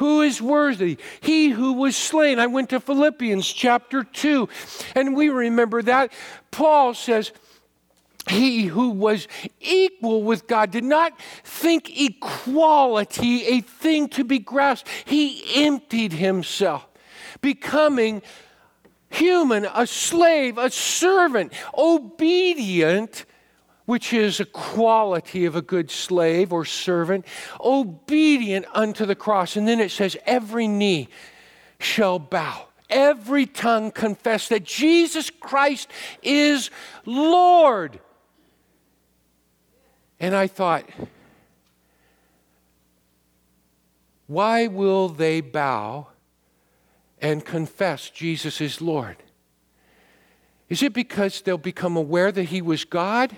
Who 0.00 0.22
is 0.22 0.40
worthy? 0.40 0.96
He 1.20 1.50
who 1.50 1.74
was 1.74 1.94
slain. 1.94 2.38
I 2.38 2.46
went 2.46 2.70
to 2.70 2.80
Philippians 2.80 3.46
chapter 3.52 4.02
2, 4.02 4.48
and 4.94 5.14
we 5.14 5.28
remember 5.28 5.82
that. 5.82 6.10
Paul 6.50 6.94
says, 6.94 7.32
he 8.28 8.66
who 8.66 8.90
was 8.90 9.28
equal 9.60 10.22
with 10.22 10.46
God 10.46 10.70
did 10.70 10.84
not 10.84 11.18
think 11.44 11.98
equality 11.98 13.46
a 13.46 13.60
thing 13.60 14.08
to 14.10 14.24
be 14.24 14.38
grasped. 14.38 14.88
He 15.04 15.64
emptied 15.64 16.12
himself, 16.12 16.86
becoming 17.40 18.22
human, 19.08 19.66
a 19.74 19.86
slave, 19.86 20.58
a 20.58 20.70
servant, 20.70 21.52
obedient, 21.76 23.24
which 23.86 24.12
is 24.12 24.38
a 24.38 24.44
quality 24.44 25.44
of 25.46 25.56
a 25.56 25.62
good 25.62 25.90
slave 25.90 26.52
or 26.52 26.64
servant, 26.64 27.26
obedient 27.58 28.66
unto 28.72 29.04
the 29.04 29.16
cross. 29.16 29.56
And 29.56 29.66
then 29.66 29.80
it 29.80 29.90
says, 29.90 30.16
every 30.26 30.68
knee 30.68 31.08
shall 31.78 32.18
bow 32.18 32.66
every 32.90 33.46
tongue 33.46 33.92
confess 33.92 34.48
that 34.48 34.64
Jesus 34.64 35.30
Christ 35.30 35.88
is 36.22 36.70
Lord. 37.06 38.00
And 40.20 40.36
I 40.36 40.46
thought, 40.46 40.84
Why 44.26 44.68
will 44.68 45.08
they 45.08 45.40
bow 45.40 46.06
and 47.20 47.44
confess 47.44 48.10
Jesus 48.10 48.60
is 48.60 48.80
Lord? 48.80 49.16
Is 50.68 50.84
it 50.84 50.92
because 50.92 51.40
they'll 51.40 51.58
become 51.58 51.96
aware 51.96 52.30
that 52.30 52.44
He 52.44 52.62
was 52.62 52.84
God? 52.84 53.34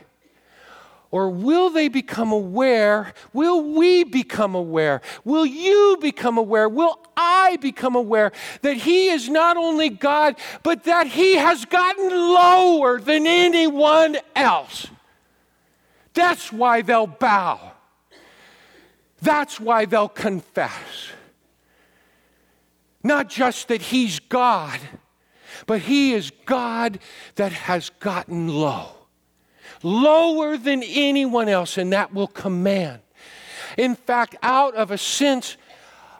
Or 1.11 1.31
will 1.31 1.71
they 1.71 1.88
become 1.88 2.33
aware? 2.33 3.14
Will 3.33 3.62
we 3.75 4.05
become 4.05 4.55
aware? 4.55 5.01
Will 5.25 5.47
you 5.47 5.97
become 6.01 6.37
aware? 6.37 6.68
Will 6.68 6.99
I 7.16 7.57
become 7.61 7.97
aware 7.97 8.33
that 8.61 8.77
He 8.77 9.09
is 9.09 9.29
not 9.29 9.57
only 9.57 9.88
God, 9.88 10.37
but 10.62 10.85
that 10.85 11.07
He 11.07 11.37
has 11.37 11.64
gotten 11.64 12.11
lower 12.11 13.01
than 13.01 13.27
anyone 13.27 14.18
else? 14.35 14.88
That's 16.14 16.53
why 16.53 16.83
they'll 16.83 17.07
bow. 17.07 17.72
That's 19.20 19.61
why 19.61 19.85
they'll 19.85 20.09
confess. 20.09 21.11
Not 23.03 23.29
just 23.29 23.68
that 23.68 23.83
He's 23.83 24.18
God, 24.18 24.81
but 25.66 25.81
He 25.81 26.12
is 26.12 26.31
God 26.44 26.98
that 27.37 27.53
has 27.53 27.90
gotten 28.01 28.48
low 28.48 29.03
lower 29.83 30.57
than 30.57 30.83
anyone 30.83 31.48
else, 31.48 31.79
and 31.79 31.92
that 31.92 32.12
will 32.12 32.27
command. 32.27 33.01
In 33.77 33.94
fact, 33.94 34.37
out 34.42 34.75
of 34.75 34.90
a 34.90 34.98
sense 34.98 35.57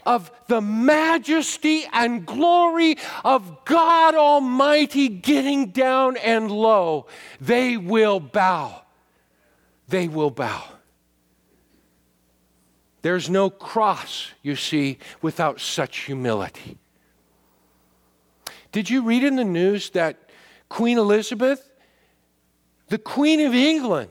of 0.05 0.31
the 0.49 0.61
majesty 0.61 1.85
and 1.93 2.27
glory 2.27 2.97
of 3.25 3.65
God 3.65 4.15
Almighty 4.15 5.09
getting 5.09 5.69
down 5.69 6.17
and 6.17 6.51
low, 6.51 7.07
they 7.41 7.77
will 7.77 8.21
bow. 8.21 8.82
They 9.93 10.09
will 10.09 10.31
bow. 10.31 10.65
There's 13.03 13.31
no 13.31 13.51
cross, 13.51 14.33
you 14.43 14.57
see, 14.57 14.99
without 15.21 15.61
such 15.61 16.01
humility. 16.01 16.79
Did 18.73 18.91
you 18.91 19.03
read 19.03 19.23
in 19.23 19.37
the 19.37 19.45
news 19.45 19.91
that 19.91 20.31
Queen 20.69 20.99
Elizabeth 20.99 21.69
the 22.93 22.99
Queen 22.99 23.41
of 23.41 23.55
England. 23.55 24.11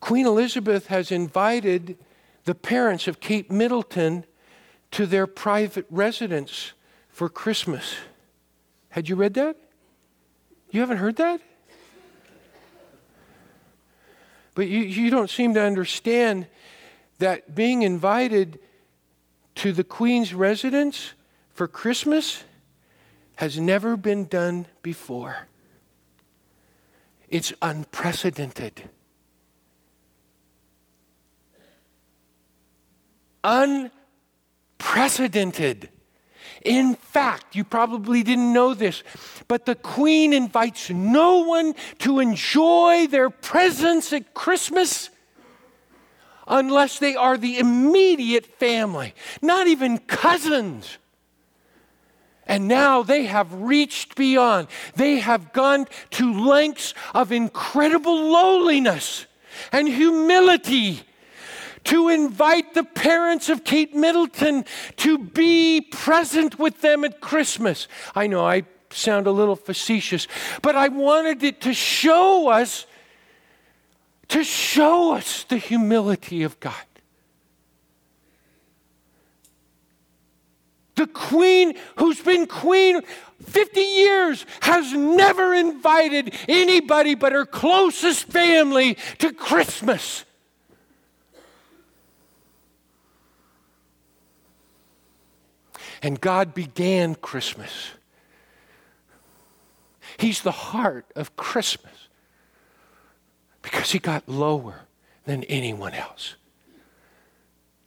Queen 0.00 0.26
Elizabeth 0.26 0.88
has 0.88 1.12
invited 1.12 1.96
the 2.42 2.54
parents 2.56 3.06
of 3.06 3.20
Kate 3.20 3.48
Middleton 3.48 4.24
to 4.90 5.06
their 5.06 5.28
private 5.28 5.86
residence 5.88 6.72
for 7.08 7.28
Christmas. 7.28 7.94
Had 8.88 9.08
you 9.08 9.14
read 9.14 9.34
that? 9.34 9.56
You 10.70 10.80
haven't 10.80 10.96
heard 10.96 11.14
that? 11.14 11.40
But 14.54 14.68
you, 14.68 14.80
you 14.80 15.10
don't 15.10 15.30
seem 15.30 15.54
to 15.54 15.62
understand 15.62 16.46
that 17.18 17.54
being 17.54 17.82
invited 17.82 18.58
to 19.56 19.72
the 19.72 19.84
Queen's 19.84 20.32
residence 20.34 21.12
for 21.54 21.68
Christmas 21.68 22.44
has 23.36 23.58
never 23.58 23.96
been 23.96 24.26
done 24.26 24.66
before. 24.82 25.48
It's 27.28 27.52
unprecedented. 27.62 28.90
Unprecedented. 33.42 35.88
In 36.64 36.94
fact, 36.94 37.56
you 37.56 37.64
probably 37.64 38.22
didn't 38.22 38.52
know 38.52 38.72
this, 38.72 39.02
but 39.48 39.66
the 39.66 39.74
Queen 39.74 40.32
invites 40.32 40.90
no 40.90 41.38
one 41.40 41.74
to 41.98 42.20
enjoy 42.20 43.06
their 43.08 43.30
presence 43.30 44.12
at 44.12 44.32
Christmas 44.32 45.10
unless 46.46 46.98
they 46.98 47.16
are 47.16 47.36
the 47.36 47.58
immediate 47.58 48.46
family, 48.46 49.14
not 49.40 49.66
even 49.66 49.98
cousins. 49.98 50.98
And 52.46 52.68
now 52.68 53.02
they 53.02 53.24
have 53.24 53.52
reached 53.52 54.14
beyond. 54.16 54.68
They 54.94 55.20
have 55.20 55.52
gone 55.52 55.86
to 56.10 56.32
lengths 56.32 56.94
of 57.14 57.32
incredible 57.32 58.30
lowliness 58.30 59.26
and 59.70 59.88
humility 59.88 61.02
to 61.84 62.08
invite 62.08 62.74
the 62.74 62.84
parents 62.84 63.48
of 63.48 63.64
Kate 63.64 63.94
Middleton 63.94 64.64
to 64.96 65.18
be 65.18 65.80
present 65.80 66.58
with 66.58 66.80
them 66.80 67.04
at 67.04 67.20
Christmas. 67.20 67.88
I 68.14 68.26
know 68.26 68.46
I 68.46 68.64
sound 68.90 69.26
a 69.26 69.32
little 69.32 69.56
facetious, 69.56 70.28
but 70.60 70.76
I 70.76 70.88
wanted 70.88 71.42
it 71.42 71.60
to 71.62 71.74
show 71.74 72.48
us 72.48 72.86
to 74.28 74.42
show 74.44 75.12
us 75.12 75.44
the 75.44 75.58
humility 75.58 76.42
of 76.42 76.58
God. 76.58 76.74
The 80.94 81.06
queen 81.06 81.74
who's 81.96 82.20
been 82.20 82.46
queen 82.46 83.02
50 83.44 83.80
years 83.80 84.46
has 84.60 84.92
never 84.92 85.52
invited 85.52 86.34
anybody 86.48 87.14
but 87.14 87.32
her 87.32 87.44
closest 87.44 88.24
family 88.24 88.96
to 89.18 89.32
Christmas. 89.32 90.24
And 96.02 96.20
God 96.20 96.52
began 96.52 97.14
Christmas. 97.14 97.90
He's 100.18 100.42
the 100.42 100.50
heart 100.50 101.06
of 101.14 101.36
Christmas 101.36 102.08
because 103.62 103.92
he 103.92 103.98
got 103.98 104.28
lower 104.28 104.80
than 105.24 105.44
anyone 105.44 105.94
else. 105.94 106.34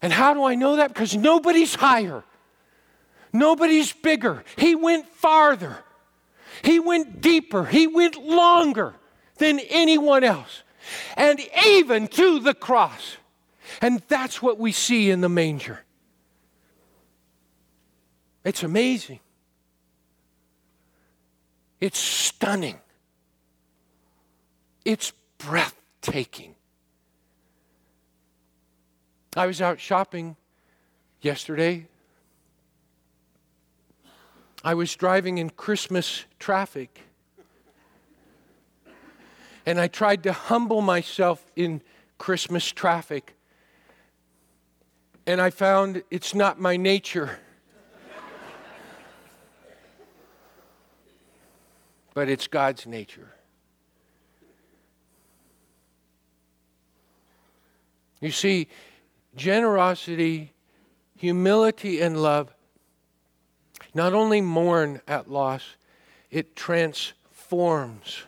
And 0.01 0.13
how 0.13 0.33
do 0.33 0.43
I 0.43 0.55
know 0.55 0.77
that? 0.77 0.93
Because 0.93 1.15
nobody's 1.15 1.75
higher. 1.75 2.23
Nobody's 3.33 3.91
bigger. 3.91 4.43
He 4.55 4.75
went 4.75 5.07
farther. 5.09 5.77
He 6.63 6.79
went 6.79 7.21
deeper. 7.21 7.65
He 7.65 7.85
went 7.85 8.15
longer 8.15 8.93
than 9.37 9.59
anyone 9.59 10.23
else. 10.23 10.63
And 11.17 11.41
even 11.65 12.07
to 12.09 12.39
the 12.39 12.53
cross. 12.53 13.17
And 13.81 14.01
that's 14.07 14.41
what 14.41 14.57
we 14.57 14.71
see 14.71 15.09
in 15.09 15.21
the 15.21 15.29
manger. 15.29 15.84
It's 18.45 18.63
amazing. 18.63 19.19
It's 21.81 21.99
stunning. 21.99 22.79
It's 24.85 25.11
breathtaking. 25.39 26.55
I 29.35 29.47
was 29.47 29.61
out 29.61 29.81
shopping 29.81 30.37
yesterday 31.19 31.87
I 34.65 34.73
was 34.73 34.95
driving 34.95 35.37
in 35.37 35.51
Christmas 35.51 36.25
traffic. 36.39 37.01
And 39.63 39.79
I 39.79 39.87
tried 39.87 40.23
to 40.23 40.33
humble 40.33 40.81
myself 40.81 41.45
in 41.55 41.83
Christmas 42.17 42.71
traffic. 42.71 43.35
And 45.27 45.39
I 45.39 45.51
found 45.51 46.01
it's 46.09 46.33
not 46.33 46.59
my 46.59 46.77
nature. 46.77 47.37
But 52.15 52.29
it's 52.29 52.47
God's 52.47 52.87
nature. 52.87 53.29
You 58.21 58.31
see, 58.31 58.69
generosity, 59.35 60.53
humility, 61.17 62.01
and 62.01 62.19
love 62.19 62.55
not 63.93 64.13
only 64.13 64.41
mourn 64.41 65.01
at 65.07 65.29
loss, 65.29 65.75
it 66.31 66.55
transforms, 66.55 68.23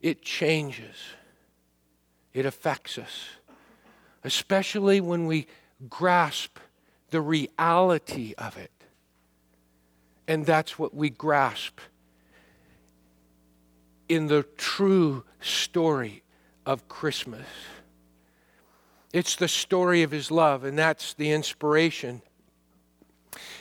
it 0.00 0.22
changes, 0.22 0.96
it 2.32 2.46
affects 2.46 2.96
us, 2.96 3.28
especially 4.22 5.00
when 5.00 5.26
we 5.26 5.46
grasp 5.88 6.58
the 7.10 7.20
reality 7.20 8.34
of 8.38 8.56
it. 8.56 8.70
And 10.26 10.46
that's 10.46 10.78
what 10.78 10.94
we 10.94 11.10
grasp 11.10 11.80
in 14.08 14.26
the 14.26 14.42
true 14.56 15.24
story 15.40 16.22
of 16.66 16.88
Christmas. 16.88 17.46
It's 19.12 19.36
the 19.36 19.48
story 19.48 20.02
of 20.02 20.10
his 20.10 20.30
love, 20.30 20.64
and 20.64 20.78
that's 20.78 21.14
the 21.14 21.30
inspiration 21.30 22.22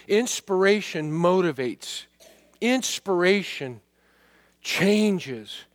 Inspiration 0.07 1.11
motivates, 1.11 2.05
inspiration 2.59 3.81
changes. 4.61 5.65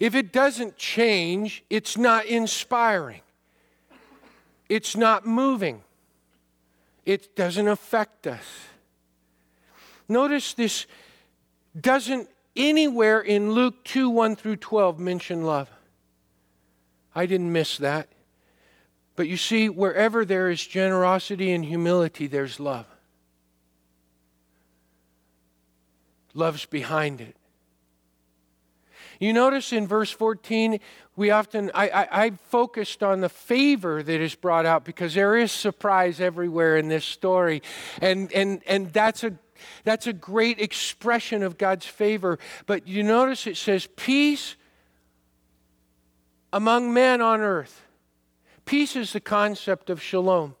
If 0.00 0.14
it 0.14 0.32
doesn't 0.32 0.76
change, 0.76 1.64
it's 1.68 1.96
not 1.96 2.26
inspiring, 2.26 3.22
it's 4.68 4.96
not 4.96 5.26
moving, 5.26 5.82
it 7.04 7.34
doesn't 7.36 7.68
affect 7.68 8.26
us. 8.26 8.44
Notice 10.08 10.54
this 10.54 10.86
doesn't 11.78 12.28
anywhere 12.56 13.20
in 13.20 13.52
Luke 13.52 13.84
2 13.84 14.10
1 14.10 14.36
through 14.36 14.56
12 14.56 14.98
mention 14.98 15.44
love. 15.44 15.70
I 17.14 17.26
didn't 17.26 17.52
miss 17.52 17.78
that. 17.78 18.08
But 19.14 19.28
you 19.28 19.36
see, 19.36 19.68
wherever 19.68 20.24
there 20.24 20.50
is 20.50 20.66
generosity 20.66 21.52
and 21.52 21.64
humility, 21.64 22.26
there's 22.26 22.58
love. 22.58 22.86
Love's 26.34 26.64
behind 26.64 27.20
it. 27.20 27.36
You 29.22 29.32
notice 29.32 29.72
in 29.72 29.86
verse 29.86 30.10
14, 30.10 30.80
we 31.14 31.30
often, 31.30 31.70
I, 31.74 31.88
I, 31.90 32.24
I, 32.24 32.30
focused 32.30 33.04
on 33.04 33.20
the 33.20 33.28
favor 33.28 34.02
that 34.02 34.20
is 34.20 34.34
brought 34.34 34.66
out 34.66 34.84
because 34.84 35.14
there 35.14 35.36
is 35.36 35.52
surprise 35.52 36.20
everywhere 36.20 36.76
in 36.76 36.88
this 36.88 37.04
story. 37.04 37.62
And, 38.00 38.32
and, 38.32 38.62
and 38.66 38.92
that's, 38.92 39.22
a, 39.22 39.38
that's 39.84 40.08
a 40.08 40.12
great 40.12 40.60
expression 40.60 41.44
of 41.44 41.56
God's 41.56 41.86
favor. 41.86 42.40
But 42.66 42.88
you 42.88 43.04
notice 43.04 43.46
it 43.46 43.56
says, 43.56 43.86
peace 43.94 44.56
among 46.52 46.92
men 46.92 47.20
on 47.20 47.42
earth. 47.42 47.84
Peace 48.64 48.96
is 48.96 49.12
the 49.12 49.20
concept 49.20 49.88
of 49.88 50.02
shalom. 50.02 50.56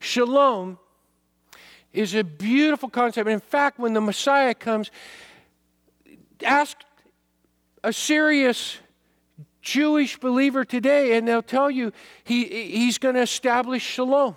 Shalom 0.00 0.78
is 1.94 2.14
a 2.14 2.24
beautiful 2.24 2.90
concept. 2.90 3.26
In 3.26 3.40
fact, 3.40 3.78
when 3.78 3.94
the 3.94 4.02
Messiah 4.02 4.52
comes, 4.52 4.90
ask 6.44 6.76
a 7.86 7.92
serious 7.92 8.78
Jewish 9.62 10.18
believer 10.18 10.64
today, 10.64 11.16
and 11.16 11.26
they'll 11.26 11.40
tell 11.40 11.70
you 11.70 11.92
he, 12.24 12.44
he's 12.44 12.98
going 12.98 13.14
to 13.14 13.22
establish 13.22 13.82
shalom. 13.84 14.34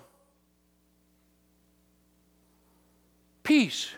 Peace. 3.42 3.90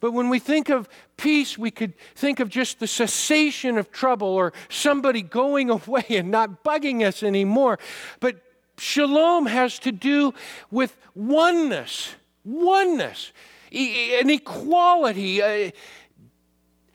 But 0.00 0.12
when 0.12 0.30
we 0.30 0.38
think 0.38 0.70
of 0.70 0.88
peace, 1.18 1.58
we 1.58 1.70
could 1.70 1.92
think 2.14 2.40
of 2.40 2.48
just 2.48 2.80
the 2.80 2.86
cessation 2.86 3.76
of 3.76 3.92
trouble 3.92 4.28
or 4.28 4.54
somebody 4.70 5.20
going 5.20 5.68
away 5.78 6.06
and 6.08 6.30
not 6.30 6.64
bugging 6.64 7.06
us 7.06 7.22
anymore. 7.22 7.78
But 8.20 8.42
shalom 8.78 9.44
has 9.44 9.78
to 9.80 9.92
do 9.92 10.32
with 10.70 10.96
oneness, 11.14 12.14
oneness, 12.42 13.32
an 13.70 14.30
equality. 14.30 15.42
Uh, 15.42 15.70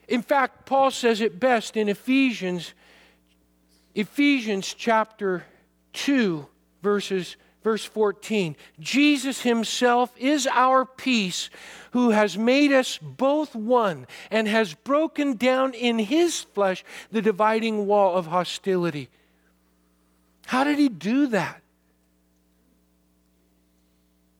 in 0.07 0.21
fact, 0.21 0.65
Paul 0.65 0.91
says 0.91 1.21
it 1.21 1.39
best 1.39 1.77
in 1.77 1.89
Ephesians, 1.89 2.73
Ephesians 3.93 4.73
chapter 4.73 5.45
2, 5.93 6.45
verses 6.81 7.37
verse 7.65 7.83
14. 7.83 8.55
Jesus 8.79 9.41
himself 9.41 10.13
is 10.17 10.47
our 10.51 10.85
peace, 10.85 11.49
who 11.93 12.11
has 12.11 12.37
made 12.37 12.71
us 12.71 12.99
both 12.99 13.55
one 13.55 14.05
and 14.29 14.47
has 14.47 14.75
broken 14.75 15.35
down 15.35 15.73
in 15.73 15.97
his 15.97 16.41
flesh 16.41 16.85
the 17.11 17.23
dividing 17.23 17.87
wall 17.87 18.15
of 18.15 18.27
hostility. 18.27 19.09
How 20.45 20.63
did 20.63 20.77
he 20.77 20.89
do 20.89 21.25
that? 21.27 21.63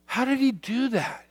How 0.05 0.23
did 0.23 0.37
he 0.37 0.51
do 0.51 0.89
that? 0.89 1.24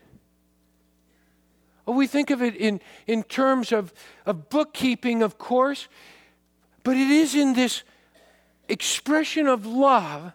Well, 1.87 1.97
we 1.97 2.07
think 2.07 2.30
of 2.30 2.43
it 2.43 2.57
in, 2.57 2.80
in 3.07 3.22
terms 3.22 3.72
of, 3.72 3.93
of 4.24 4.49
bookkeeping, 4.49 5.22
of 5.22 5.39
course, 5.39 5.89
but 6.82 6.97
it 6.97 7.11
is 7.11 7.35
in 7.35 7.55
this 7.55 7.82
expression 8.68 9.47
of 9.47 9.66
love 9.66 10.32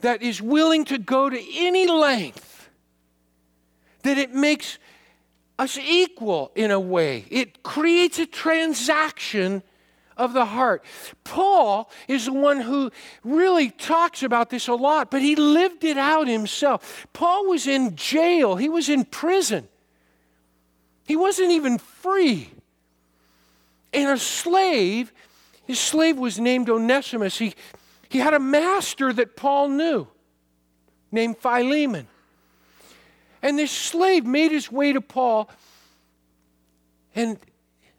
that 0.00 0.22
is 0.22 0.40
willing 0.40 0.84
to 0.86 0.98
go 0.98 1.28
to 1.28 1.40
any 1.54 1.86
length 1.86 2.70
that 4.02 4.18
it 4.18 4.34
makes 4.34 4.78
us 5.58 5.78
equal 5.78 6.52
in 6.54 6.70
a 6.70 6.80
way. 6.80 7.24
It 7.30 7.62
creates 7.62 8.18
a 8.18 8.26
transaction 8.26 9.62
of 10.16 10.32
the 10.32 10.44
heart. 10.44 10.84
Paul 11.24 11.90
is 12.06 12.26
the 12.26 12.32
one 12.32 12.60
who 12.60 12.90
really 13.24 13.70
talks 13.70 14.22
about 14.22 14.50
this 14.50 14.68
a 14.68 14.74
lot, 14.74 15.10
but 15.10 15.22
he 15.22 15.36
lived 15.36 15.84
it 15.84 15.96
out 15.96 16.28
himself. 16.28 17.06
Paul 17.12 17.48
was 17.48 17.66
in 17.66 17.96
jail, 17.96 18.56
he 18.56 18.68
was 18.68 18.88
in 18.88 19.04
prison. 19.04 19.68
He 21.04 21.16
wasn't 21.16 21.50
even 21.50 21.78
free. 21.78 22.50
And 23.92 24.10
a 24.10 24.18
slave, 24.18 25.12
his 25.66 25.78
slave 25.78 26.18
was 26.18 26.38
named 26.38 26.68
Onesimus. 26.68 27.38
He, 27.38 27.54
he 28.08 28.18
had 28.18 28.34
a 28.34 28.40
master 28.40 29.12
that 29.12 29.36
Paul 29.36 29.68
knew 29.68 30.08
named 31.12 31.38
Philemon. 31.38 32.08
And 33.42 33.58
this 33.58 33.70
slave 33.70 34.24
made 34.24 34.50
his 34.50 34.72
way 34.72 34.92
to 34.92 35.00
Paul, 35.00 35.50
and 37.14 37.38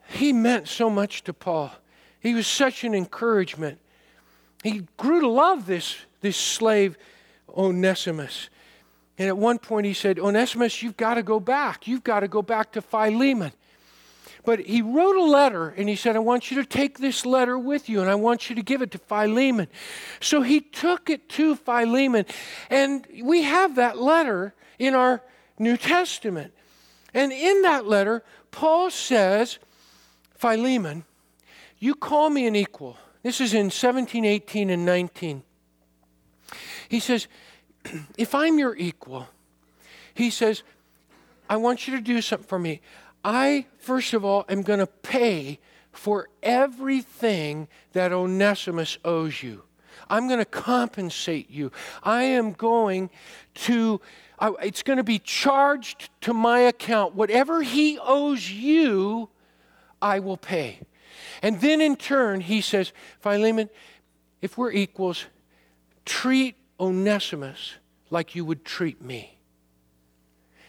he 0.08 0.34
meant 0.34 0.68
so 0.68 0.89
much 0.89 1.24
to 1.26 1.34
Paul. 1.34 1.72
He 2.20 2.34
was 2.34 2.47
such 2.47 2.84
an 2.84 2.95
encouragement. 2.95 3.80
He 4.64 4.88
grew 4.97 5.22
to 5.22 5.30
love 5.30 5.68
this, 5.68 5.95
this 6.22 6.36
slave, 6.36 6.97
Onesimus. 7.56 8.49
And 9.18 9.28
at 9.28 9.38
one 9.38 9.59
point 9.59 9.86
he 9.86 9.93
said, 9.93 10.20
Onesimus, 10.20 10.82
you've 10.84 10.97
got 10.97 11.16
to 11.16 11.24
go 11.24 11.39
back. 11.39 11.88
You've 11.88 12.03
got 12.03 12.22
to 12.22 12.28
go 12.28 12.41
back 12.41 12.74
to 12.74 12.82
Philemon. 12.82 13.51
But 14.43 14.59
he 14.59 14.82
wrote 14.82 15.16
a 15.16 15.24
letter 15.24 15.70
and 15.70 15.89
he 15.89 15.95
said, 15.95 16.16
I 16.16 16.20
want 16.20 16.51
you 16.51 16.61
to 16.61 16.66
take 16.66 16.99
this 16.99 17.26
letter 17.26 17.57
with 17.57 17.89
you 17.89 18.01
and 18.01 18.09
I 18.09 18.16
want 18.16 18.49
you 18.49 18.55
to 18.55 18.61
give 18.61 18.82
it 18.82 18.91
to 18.91 18.99
Philemon. 18.99 19.68
So 20.20 20.41
he 20.41 20.61
took 20.61 21.09
it 21.09 21.28
to 21.30 21.55
Philemon. 21.55 22.26
And 22.70 23.07
we 23.24 23.43
have 23.43 23.76
that 23.76 23.97
letter 23.97 24.53
in 24.78 24.93
our 24.93 25.24
New 25.57 25.78
Testament. 25.78 26.53
And 27.13 27.32
in 27.32 27.63
that 27.63 27.88
letter, 27.88 28.24
Paul 28.51 28.91
says, 28.91 29.57
Philemon, 30.36 31.05
you 31.80 31.95
call 31.95 32.30
me 32.30 32.45
an 32.45 32.55
equal. 32.55 32.97
This 33.24 33.41
is 33.41 33.53
in 33.53 33.72
17, 33.72 34.26
18, 34.26 34.70
and 34.70 34.86
19. 34.86 35.41
He 36.89 36.99
says, 36.99 37.28
if 38.18 38.36
I'm 38.36 38.60
your 38.60 38.76
equal, 38.76 39.28
he 40.14 40.30
says, 40.30 40.64
I 41.50 41.58
want 41.58 41.88
you 41.88 41.96
to 41.96 42.02
do 42.02 42.22
something 42.22 42.48
for 42.48 42.60
me. 42.60 42.82
I, 43.24 43.66
first 43.78 44.14
of 44.14 44.24
all, 44.24 44.46
am 44.50 44.62
going 44.62 44.80
to 44.80 44.88
pay 44.88 45.60
for 45.92 46.30
everything 46.44 47.68
that 47.94 48.12
Onesimus 48.12 48.98
owes 49.06 49.42
you. 49.42 49.64
I'm 50.10 50.28
going 50.28 50.40
to 50.40 50.46
compensate 50.46 51.50
you. 51.50 51.72
I 52.04 52.24
am 52.24 52.52
going 52.52 53.10
to, 53.56 54.02
it's 54.42 54.84
going 54.84 54.98
to 54.98 55.04
be 55.04 55.20
charged 55.20 56.10
to 56.22 56.34
my 56.34 56.60
account. 56.60 57.16
Whatever 57.16 57.62
he 57.62 57.98
owes 58.00 58.52
you, 58.52 59.30
I 60.02 60.20
will 60.20 60.38
pay. 60.38 60.80
And 61.42 61.62
then 61.62 61.82
in 61.82 61.96
turn, 61.96 62.42
he 62.42 62.62
says, 62.62 62.92
Philemon, 63.20 63.70
if 64.42 64.58
we're 64.58 64.72
equals, 64.72 65.26
treat 66.06 66.56
Onesimus 66.80 67.76
like 68.09 68.36
you 68.36 68.45
would 68.45 68.65
treat 68.65 69.01
me. 69.01 69.38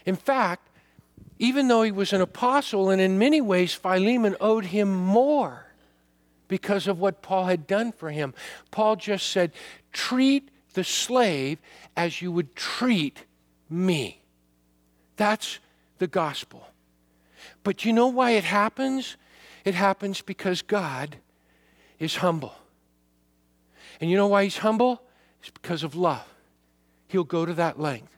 In 0.04 0.16
fact, 0.16 0.68
even 1.38 1.68
though 1.68 1.82
he 1.82 1.92
was 1.92 2.12
an 2.12 2.20
apostle, 2.20 2.90
and 2.90 3.00
in 3.00 3.18
many 3.18 3.40
ways 3.40 3.74
Philemon 3.74 4.36
owed 4.40 4.66
him 4.66 4.94
more 4.94 5.66
because 6.48 6.86
of 6.86 6.98
what 6.98 7.22
Paul 7.22 7.46
had 7.46 7.66
done 7.66 7.92
for 7.92 8.10
him, 8.10 8.32
Paul 8.70 8.96
just 8.96 9.28
said, 9.28 9.52
Treat 9.92 10.48
the 10.74 10.84
slave 10.84 11.58
as 11.96 12.22
you 12.22 12.32
would 12.32 12.54
treat 12.54 13.24
me. 13.68 14.22
That's 15.16 15.58
the 15.98 16.06
gospel. 16.06 16.68
But 17.62 17.84
you 17.84 17.92
know 17.92 18.06
why 18.06 18.32
it 18.32 18.44
happens? 18.44 19.16
It 19.64 19.74
happens 19.74 20.20
because 20.20 20.62
God 20.62 21.16
is 21.98 22.16
humble. 22.16 22.54
And 24.00 24.10
you 24.10 24.16
know 24.16 24.28
why 24.28 24.44
he's 24.44 24.58
humble? 24.58 25.02
It's 25.46 25.52
because 25.52 25.84
of 25.84 25.94
love. 25.94 26.26
He'll 27.06 27.22
go 27.22 27.46
to 27.46 27.54
that 27.54 27.78
length. 27.78 28.12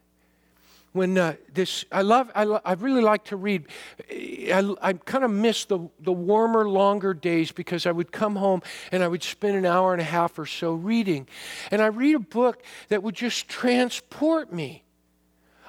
When 0.92 1.18
uh, 1.18 1.34
this 1.52 1.84
i 1.92 2.00
love 2.00 2.30
I, 2.34 2.44
lo- 2.44 2.62
I 2.64 2.72
really 2.72 3.02
like 3.02 3.24
to 3.24 3.36
read 3.36 3.66
i, 4.10 4.74
I 4.80 4.94
kind 4.94 5.22
of 5.22 5.30
miss 5.30 5.66
the, 5.66 5.80
the 6.00 6.12
warmer 6.12 6.66
longer 6.66 7.12
days 7.12 7.52
because 7.52 7.84
i 7.84 7.92
would 7.92 8.10
come 8.10 8.34
home 8.34 8.62
and 8.90 9.04
i 9.04 9.08
would 9.08 9.22
spend 9.22 9.58
an 9.58 9.66
hour 9.66 9.92
and 9.92 10.00
a 10.00 10.04
half 10.04 10.38
or 10.38 10.46
so 10.46 10.72
reading. 10.72 11.28
And 11.70 11.82
i 11.82 11.88
read 11.88 12.16
a 12.16 12.20
book 12.20 12.62
that 12.88 13.02
would 13.02 13.14
just 13.14 13.48
transport 13.48 14.50
me. 14.50 14.82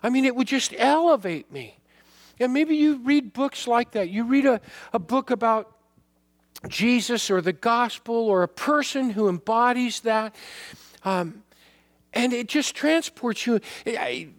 I 0.02 0.10
mean 0.10 0.24
it 0.24 0.34
would 0.38 0.48
just 0.48 0.74
elevate 0.78 1.52
me. 1.52 1.78
And 2.40 2.54
maybe 2.54 2.78
you 2.78 3.00
read 3.00 3.34
books 3.34 3.68
like 3.68 3.92
that. 3.92 4.10
You 4.10 4.24
read 4.24 4.46
a, 4.46 4.62
a 4.94 5.00
book 5.00 5.30
about 5.30 5.76
jesus 6.70 7.30
or 7.30 7.42
the 7.42 7.54
gospel 7.54 8.16
or 8.16 8.44
a 8.44 8.48
person 8.48 9.10
who 9.10 9.28
embodies 9.28 10.00
that. 10.02 10.34
Um, 11.04 11.44
and 12.14 12.34
it 12.34 12.48
just 12.48 12.76
transports 12.76 13.46
you. 13.46 13.60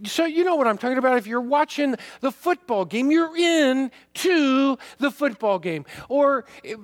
So, 0.05 0.25
you 0.25 0.45
know 0.45 0.57
what 0.57 0.67
I'm 0.67 0.79
talking 0.79 0.99
about. 0.99 1.19
If 1.19 1.27
you're 1.27 1.41
watching 1.41 1.97
the 2.21 2.33
football 2.33 2.85
game, 2.85 3.11
you're 3.11 3.37
in 3.37 3.91
to 4.15 4.77
the 4.99 5.11
football 5.11 5.59
game. 5.59 5.85
Or, 6.09 6.45
eh, 6.65 6.75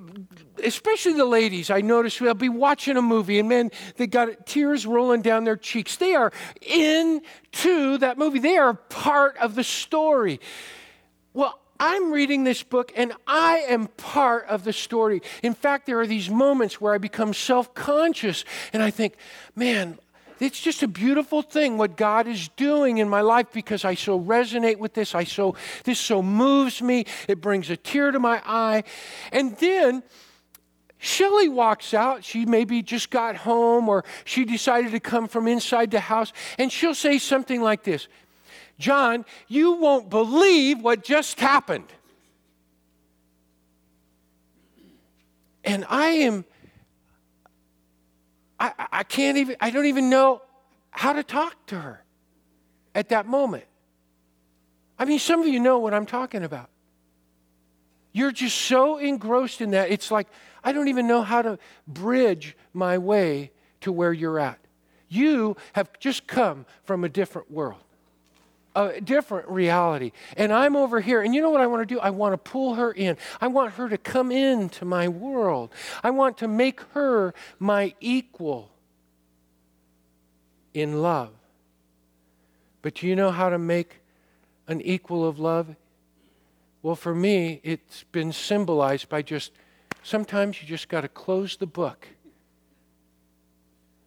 especially 0.63 1.15
the 1.15 1.25
ladies, 1.25 1.71
I 1.71 1.81
notice 1.81 2.19
they'll 2.19 2.35
be 2.35 2.49
watching 2.49 2.97
a 2.97 3.03
movie 3.03 3.39
and 3.39 3.49
man, 3.49 3.71
they 3.97 4.07
got 4.07 4.47
tears 4.47 4.87
rolling 4.87 5.23
down 5.23 5.45
their 5.45 5.57
cheeks. 5.57 5.97
They 5.97 6.15
are 6.15 6.33
into 6.63 7.99
that 7.99 8.17
movie, 8.19 8.39
they 8.39 8.57
are 8.57 8.75
part 8.75 9.37
of 9.39 9.55
the 9.55 9.65
story. 9.65 10.41
Well, 11.35 11.59
I'm 11.79 12.11
reading 12.11 12.45
this 12.45 12.63
book 12.63 12.93
and 12.97 13.13
I 13.27 13.59
am 13.69 13.89
part 13.89 14.47
of 14.47 14.65
the 14.65 14.73
story. 14.73 15.21
In 15.43 15.55
fact, 15.55 15.87
there 15.87 16.01
are 16.01 16.07
these 16.07 16.31
moments 16.31 16.81
where 16.81 16.95
I 16.95 16.99
become 16.99 17.35
self 17.35 17.75
conscious 17.75 18.45
and 18.73 18.83
I 18.83 18.91
think, 18.91 19.17
man, 19.55 19.99
it's 20.41 20.61
just 20.61 20.83
a 20.83 20.89
beautiful 20.89 21.43
thing 21.43 21.79
what 21.79 21.97
God 21.97 22.27
is 22.27 22.49
doing 22.57 22.99
in 22.99 23.09
my 23.09 23.21
life 23.21 23.47
because 23.53 23.85
I 23.85 23.95
so 23.95 24.21
resonate 24.21 24.79
with 24.79 24.95
this. 24.95 25.15
I 25.15 25.25
so 25.25 25.57
this 25.85 25.99
so 25.99 26.23
moves 26.23 26.83
me. 26.83 27.07
It 27.29 27.41
brings 27.41 27.71
a 27.71 27.77
tear 27.77 28.11
to 28.11 28.19
my 28.19 28.43
eye. 28.45 28.85
And 29.33 29.57
then 29.59 30.03
Shelly 30.99 31.49
walks 31.49 31.95
out. 31.95 32.25
She 32.25 32.45
maybe 32.45 32.83
just 32.83 33.11
got 33.11 33.37
home 33.37 33.89
or 33.89 34.05
she 34.25 34.45
decided 34.45 34.93
to 34.93 35.01
come 35.01 35.29
from 35.29 35.49
inside 35.49 35.91
the 35.91 36.01
house 36.01 36.33
and 36.59 36.71
she'll 36.71 36.95
say 36.95 37.19
something 37.19 37.63
like 37.63 37.83
this. 37.85 38.09
John, 38.79 39.25
you 39.49 39.73
won't 39.73 40.11
believe 40.11 40.83
what 40.83 41.03
just 41.03 41.41
happened. 41.41 41.87
And 45.65 45.85
I 45.89 46.09
am 46.09 46.45
I, 48.59 48.73
I 48.93 49.03
can't 49.03 49.37
even, 49.39 49.57
I 49.61 49.71
don't 49.71 49.87
even 49.87 50.11
know 50.11 50.43
how 50.91 51.13
to 51.13 51.23
talk 51.23 51.67
to 51.67 51.79
her 51.79 52.05
at 52.95 53.11
that 53.11 53.27
moment. 53.27 53.65
I 54.99 55.05
mean, 55.05 55.19
some 55.19 55.41
of 55.43 55.49
you 55.49 55.61
know 55.61 55.79
what 55.79 55.93
I'm 55.93 56.07
talking 56.07 56.43
about. 56.43 56.71
You're 58.13 58.33
just 58.33 58.57
so 58.57 58.97
engrossed 58.97 59.61
in 59.61 59.73
that. 59.73 59.91
It's 59.91 60.11
like, 60.11 60.27
I 60.65 60.73
don't 60.73 60.89
even 60.89 61.07
know 61.07 61.23
how 61.23 61.43
to 61.43 61.59
bridge 61.87 62.57
my 62.73 62.97
way 62.97 63.53
to 63.83 63.93
where 63.93 64.13
you're 64.13 64.39
at. 64.39 64.59
You 65.09 65.57
have 65.75 65.99
just 66.01 66.27
come 66.27 66.65
from 66.85 67.05
a 67.05 67.09
different 67.09 67.51
world 67.51 67.83
a 68.77 69.01
different 69.01 69.49
reality. 69.49 70.13
And 70.37 70.53
I'm 70.53 70.77
over 70.77 71.01
here, 71.01 71.23
and 71.23 71.35
you 71.35 71.41
know 71.41 71.51
what 71.51 71.63
I 71.63 71.67
want 71.67 71.89
to 71.89 71.95
do? 71.95 71.99
I 71.99 72.11
want 72.11 72.35
to 72.35 72.39
pull 72.39 72.75
her 72.75 72.93
in. 72.93 73.17
I 73.41 73.49
want 73.49 73.73
her 73.75 73.89
to 73.89 73.99
come 73.99 74.31
into 74.31 74.85
my 74.85 75.09
world. 75.09 75.71
I 76.05 76.11
want 76.11 76.39
to 76.39 76.49
make 76.49 76.83
her 76.93 77.35
my 77.59 77.95
equal 78.01 78.71
in 80.75 81.03
love. 81.03 81.31
But 82.83 82.97
do 82.97 83.07
you 83.07 83.17
know 83.17 83.31
how 83.31 83.49
to 83.49 83.59
make 83.59 84.01
an 84.69 84.81
equal 84.83 85.27
of 85.27 85.41
love? 85.41 85.75
Well, 86.83 86.97
for 86.97 87.15
me, 87.15 87.61
it's 87.65 88.05
been 88.13 88.33
symbolized 88.33 89.09
by 89.09 89.23
just 89.23 89.53
sometimes 90.03 90.61
you 90.61 90.69
just 90.69 90.89
got 90.89 91.01
to 91.01 91.09
close 91.09 91.57
the 91.57 91.67
book 91.67 92.07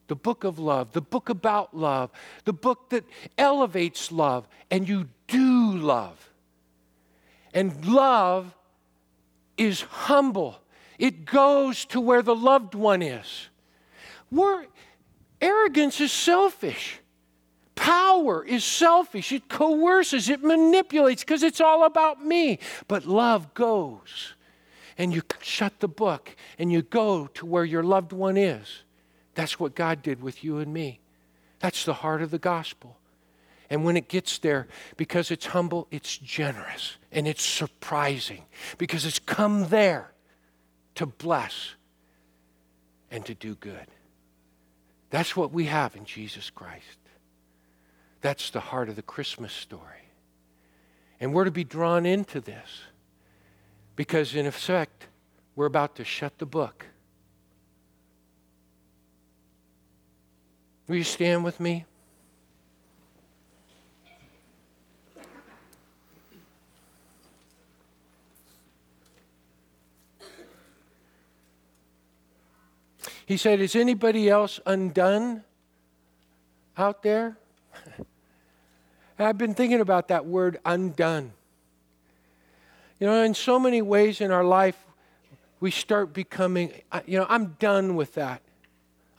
the 0.10 0.16
book 0.16 0.44
of 0.44 0.60
love, 0.60 0.92
the 0.92 1.02
book 1.02 1.30
about 1.30 1.78
love, 1.78 2.12
the 2.44 2.52
book 2.52 2.90
that 2.90 3.06
elevates 3.38 4.12
love, 4.12 4.48
and 4.70 4.90
you 4.90 5.08
do 5.28 5.72
love. 5.78 6.30
And 7.54 7.86
love 7.86 8.54
is 9.58 9.82
humble, 9.82 10.60
it 10.98 11.24
goes 11.24 11.86
to 11.86 12.02
where 12.02 12.22
the 12.22 12.36
loved 12.36 12.76
one 12.76 13.02
is. 13.02 13.48
We're, 14.32 14.66
arrogance 15.42 16.02
is 16.02 16.12
selfish. 16.12 17.00
Power 17.76 18.44
is 18.44 18.66
selfish. 18.66 19.32
It 19.32 19.48
coerces, 19.48 20.28
it 20.28 20.44
manipulates 20.44 21.24
because 21.24 21.44
it's 21.44 21.62
all 21.62 21.86
about 21.86 22.24
me. 22.26 22.60
But 22.88 23.06
love 23.06 23.54
goes 23.54 24.34
and 24.98 25.14
you 25.14 25.22
shut 25.42 25.80
the 25.80 25.88
book 25.88 26.36
and 26.60 26.72
you 26.72 26.82
go 26.82 27.28
to 27.28 27.46
where 27.46 27.64
your 27.64 27.84
loved 27.84 28.12
one 28.12 28.36
is. 28.36 28.84
That's 29.40 29.58
what 29.58 29.74
God 29.74 30.02
did 30.02 30.22
with 30.22 30.44
you 30.44 30.58
and 30.58 30.74
me. 30.74 31.00
That's 31.60 31.86
the 31.86 31.94
heart 31.94 32.22
of 32.22 32.30
the 32.30 32.38
gospel. 32.38 32.98
And 33.70 33.86
when 33.86 33.96
it 33.96 34.10
gets 34.10 34.38
there, 34.38 34.68
because 34.98 35.32
it's 35.32 35.46
humble, 35.46 35.88
it's 35.92 36.18
generous 36.18 36.98
and 37.10 37.26
it's 37.26 37.46
surprising 37.46 38.44
because 38.78 39.06
it's 39.06 39.18
come 39.18 39.70
there 39.70 40.12
to 40.96 41.06
bless 41.06 41.76
and 43.10 43.26
to 43.28 43.34
do 43.34 43.56
good. 43.56 43.88
That's 45.10 45.38
what 45.38 45.54
we 45.54 45.68
have 45.68 45.96
in 45.96 46.04
Jesus 46.04 46.50
Christ. 46.50 47.00
That's 48.20 48.50
the 48.50 48.60
heart 48.60 48.90
of 48.90 48.98
the 48.98 49.02
Christmas 49.02 49.54
story. 49.54 50.10
And 51.22 51.34
we're 51.34 51.46
to 51.46 51.52
be 51.52 51.64
drawn 51.64 52.06
into 52.06 52.42
this 52.42 52.82
because, 53.96 54.36
in 54.36 54.46
effect, 54.46 55.08
we're 55.56 55.66
about 55.66 55.96
to 55.96 56.04
shut 56.04 56.40
the 56.40 56.46
book 56.46 56.88
Will 60.90 60.96
you 60.96 61.04
stand 61.04 61.44
with 61.44 61.60
me? 61.60 61.86
He 73.28 73.38
said, 73.38 73.62
Is 73.62 73.76
anybody 73.76 74.28
else 74.30 74.60
undone 74.66 75.44
out 76.76 77.04
there? 77.04 77.38
I've 79.20 79.38
been 79.38 79.54
thinking 79.54 79.82
about 79.82 80.08
that 80.08 80.26
word 80.26 80.58
undone. 80.66 81.34
You 83.00 83.06
know, 83.06 83.22
in 83.22 83.36
so 83.36 83.60
many 83.60 83.84
ways 83.84 84.22
in 84.22 84.32
our 84.32 84.44
life, 84.44 84.84
we 85.60 85.70
start 85.70 86.14
becoming, 86.14 86.72
you 87.06 87.20
know, 87.20 87.28
I'm 87.30 87.58
done 87.60 87.96
with 87.96 88.16
that. 88.16 88.42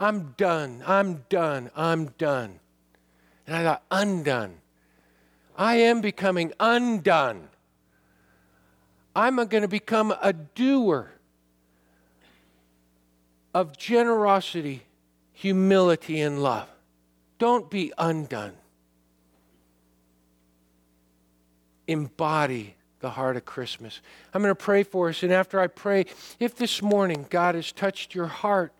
I'm 0.01 0.35
done. 0.39 0.83
I'm 0.87 1.25
done. 1.29 1.71
I'm 1.77 2.07
done. 2.17 2.59
And 3.47 3.55
I 3.55 3.63
thought, 3.63 3.83
undone. 3.91 4.55
I 5.57 5.77
am 5.77 6.01
becoming 6.01 6.53
undone. 6.59 7.49
I'm 9.15 9.37
going 9.37 9.63
to 9.63 9.69
become 9.69 10.15
a 10.23 10.33
doer 10.33 11.11
of 13.53 13.77
generosity, 13.77 14.85
humility, 15.33 16.21
and 16.21 16.43
love. 16.43 16.69
Don't 17.39 17.69
be 17.69 17.93
undone. 17.99 18.55
Embody 21.87 22.77
the 23.01 23.11
heart 23.11 23.37
of 23.37 23.45
Christmas. 23.45 24.01
I'm 24.33 24.43
going 24.43 24.51
to 24.51 24.55
pray 24.55 24.83
for 24.83 25.09
us, 25.09 25.23
and 25.23 25.33
after 25.33 25.59
I 25.59 25.67
pray, 25.67 26.07
if 26.39 26.55
this 26.55 26.81
morning 26.81 27.27
God 27.29 27.55
has 27.55 27.73
touched 27.73 28.15
your 28.15 28.27
heart, 28.27 28.73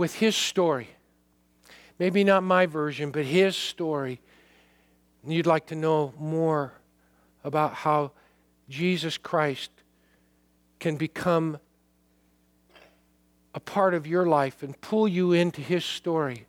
with 0.00 0.14
his 0.14 0.34
story. 0.34 0.88
Maybe 1.98 2.24
not 2.24 2.42
my 2.42 2.64
version, 2.64 3.10
but 3.10 3.26
his 3.26 3.54
story. 3.54 4.18
And 5.22 5.30
you'd 5.30 5.46
like 5.46 5.66
to 5.66 5.74
know 5.74 6.14
more 6.18 6.72
about 7.44 7.74
how 7.74 8.12
Jesus 8.70 9.18
Christ 9.18 9.70
can 10.78 10.96
become 10.96 11.58
a 13.54 13.60
part 13.60 13.92
of 13.92 14.06
your 14.06 14.24
life 14.24 14.62
and 14.62 14.80
pull 14.80 15.06
you 15.06 15.32
into 15.32 15.60
his 15.60 15.84
story. 15.84 16.46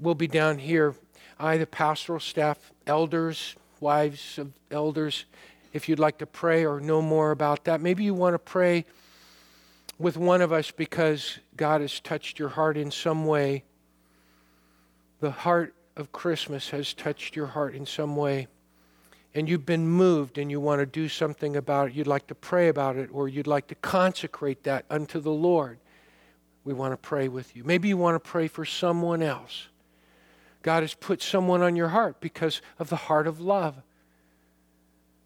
We'll 0.00 0.16
be 0.16 0.26
down 0.26 0.58
here. 0.58 0.96
I, 1.38 1.58
the 1.58 1.68
pastoral 1.68 2.18
staff, 2.18 2.72
elders, 2.88 3.54
wives 3.78 4.36
of 4.36 4.50
elders, 4.72 5.26
if 5.72 5.88
you'd 5.88 6.00
like 6.00 6.18
to 6.18 6.26
pray 6.26 6.66
or 6.66 6.80
know 6.80 7.00
more 7.00 7.30
about 7.30 7.66
that. 7.66 7.80
Maybe 7.80 8.02
you 8.02 8.14
want 8.14 8.34
to 8.34 8.40
pray 8.40 8.84
with 9.98 10.16
one 10.16 10.42
of 10.42 10.52
us 10.52 10.70
because 10.70 11.38
God 11.56 11.80
has 11.80 12.00
touched 12.00 12.38
your 12.38 12.48
heart 12.48 12.76
in 12.76 12.90
some 12.90 13.26
way. 13.26 13.64
The 15.20 15.30
heart 15.30 15.74
of 15.96 16.12
Christmas 16.12 16.70
has 16.70 16.92
touched 16.92 17.36
your 17.36 17.46
heart 17.46 17.74
in 17.74 17.86
some 17.86 18.16
way. 18.16 18.48
And 19.34 19.48
you've 19.48 19.66
been 19.66 19.88
moved 19.88 20.38
and 20.38 20.50
you 20.50 20.60
want 20.60 20.80
to 20.80 20.86
do 20.86 21.08
something 21.08 21.56
about 21.56 21.88
it. 21.88 21.94
You'd 21.94 22.06
like 22.06 22.26
to 22.28 22.34
pray 22.34 22.68
about 22.68 22.96
it 22.96 23.10
or 23.12 23.28
you'd 23.28 23.46
like 23.46 23.66
to 23.68 23.74
consecrate 23.76 24.62
that 24.64 24.84
unto 24.90 25.20
the 25.20 25.32
Lord. 25.32 25.78
We 26.64 26.72
want 26.72 26.92
to 26.92 26.96
pray 26.96 27.28
with 27.28 27.54
you. 27.56 27.64
Maybe 27.64 27.88
you 27.88 27.96
want 27.96 28.14
to 28.14 28.30
pray 28.30 28.48
for 28.48 28.64
someone 28.64 29.22
else. 29.22 29.68
God 30.62 30.82
has 30.82 30.94
put 30.94 31.20
someone 31.20 31.62
on 31.62 31.76
your 31.76 31.88
heart 31.88 32.20
because 32.20 32.62
of 32.78 32.88
the 32.88 32.96
heart 32.96 33.26
of 33.26 33.40
love. 33.40 33.76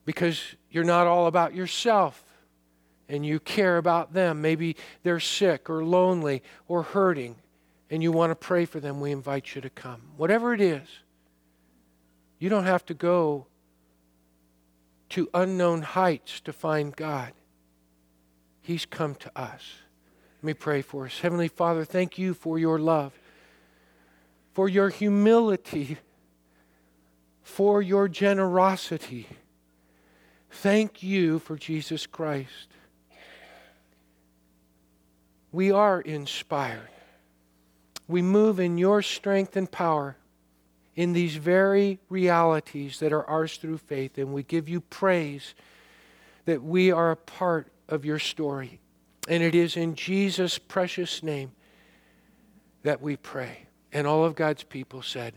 Because 0.05 0.41
you're 0.71 0.85
not 0.85 1.07
all 1.07 1.27
about 1.27 1.55
yourself 1.55 2.25
and 3.09 3.25
you 3.25 3.41
care 3.41 3.79
about 3.79 4.13
them. 4.13 4.43
Maybe 4.43 4.77
they're 5.03 5.21
sick 5.21 5.71
or 5.71 5.85
lonely 5.85 6.43
or 6.67 6.83
hurting, 6.83 7.37
and 7.91 8.03
you 8.03 8.13
want 8.13 8.31
to 8.31 8.35
pray 8.35 8.65
for 8.65 8.81
them. 8.81 9.01
We 9.01 9.11
invite 9.13 9.55
you 9.55 9.61
to 9.63 9.71
come. 9.71 10.03
Whatever 10.17 10.53
it 10.53 10.61
is, 10.61 10.87
you 12.39 12.49
don't 12.49 12.67
have 12.67 12.85
to 12.87 12.95
go 12.95 13.47
to 15.11 15.29
unknown 15.33 15.83
heights 15.83 16.41
to 16.41 16.53
find 16.53 16.95
God. 16.95 17.33
He's 18.61 18.85
come 18.85 19.15
to 19.17 19.39
us. 19.39 19.63
Let 20.39 20.45
me 20.45 20.55
pray 20.55 20.83
for 20.83 21.07
us. 21.07 21.21
Heavenly 21.21 21.49
Father, 21.49 21.85
thank 21.85 22.19
you 22.19 22.35
for 22.35 22.59
your 22.59 22.79
love, 22.79 23.19
for 24.53 24.69
your 24.69 24.91
humility, 24.91 25.97
for 27.43 27.81
your 27.81 28.07
generosity. 28.07 29.27
Thank 30.51 31.03
you 31.03 31.39
for 31.39 31.57
Jesus 31.57 32.07
Christ 32.07 32.69
we 35.53 35.73
are 35.73 36.01
inspired. 36.01 36.89
We 38.07 38.23
move 38.23 38.59
in 38.61 38.79
your 38.79 39.03
strength 39.03 39.57
and 39.57 39.71
power 39.71 40.17
in 40.97 41.13
these 41.13 41.37
very 41.37 42.01
realities 42.09 42.99
that 43.01 43.13
are 43.13 43.25
ours 43.25 43.57
through 43.57 43.79
faith, 43.79 44.19
and 44.19 44.33
we 44.33 44.43
give 44.43 44.69
you 44.69 44.81
praise 44.81 45.55
that 46.45 46.63
we 46.63 46.91
are 46.91 47.11
a 47.11 47.17
part 47.17 47.71
of 47.89 48.05
your 48.05 48.19
story. 48.19 48.81
And 49.29 49.43
it 49.43 49.55
is 49.55 49.77
in 49.77 49.95
Jesus' 49.95 50.59
precious 50.59 51.23
name 51.23 51.53
that 52.83 53.01
we 53.01 53.17
pray. 53.17 53.67
And 53.93 54.07
all 54.07 54.25
of 54.25 54.35
God's 54.35 54.63
people 54.63 55.03
said, 55.03 55.35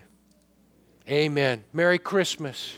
Amen. 1.10 1.64
Merry 1.74 2.00
Christmas. 2.00 2.74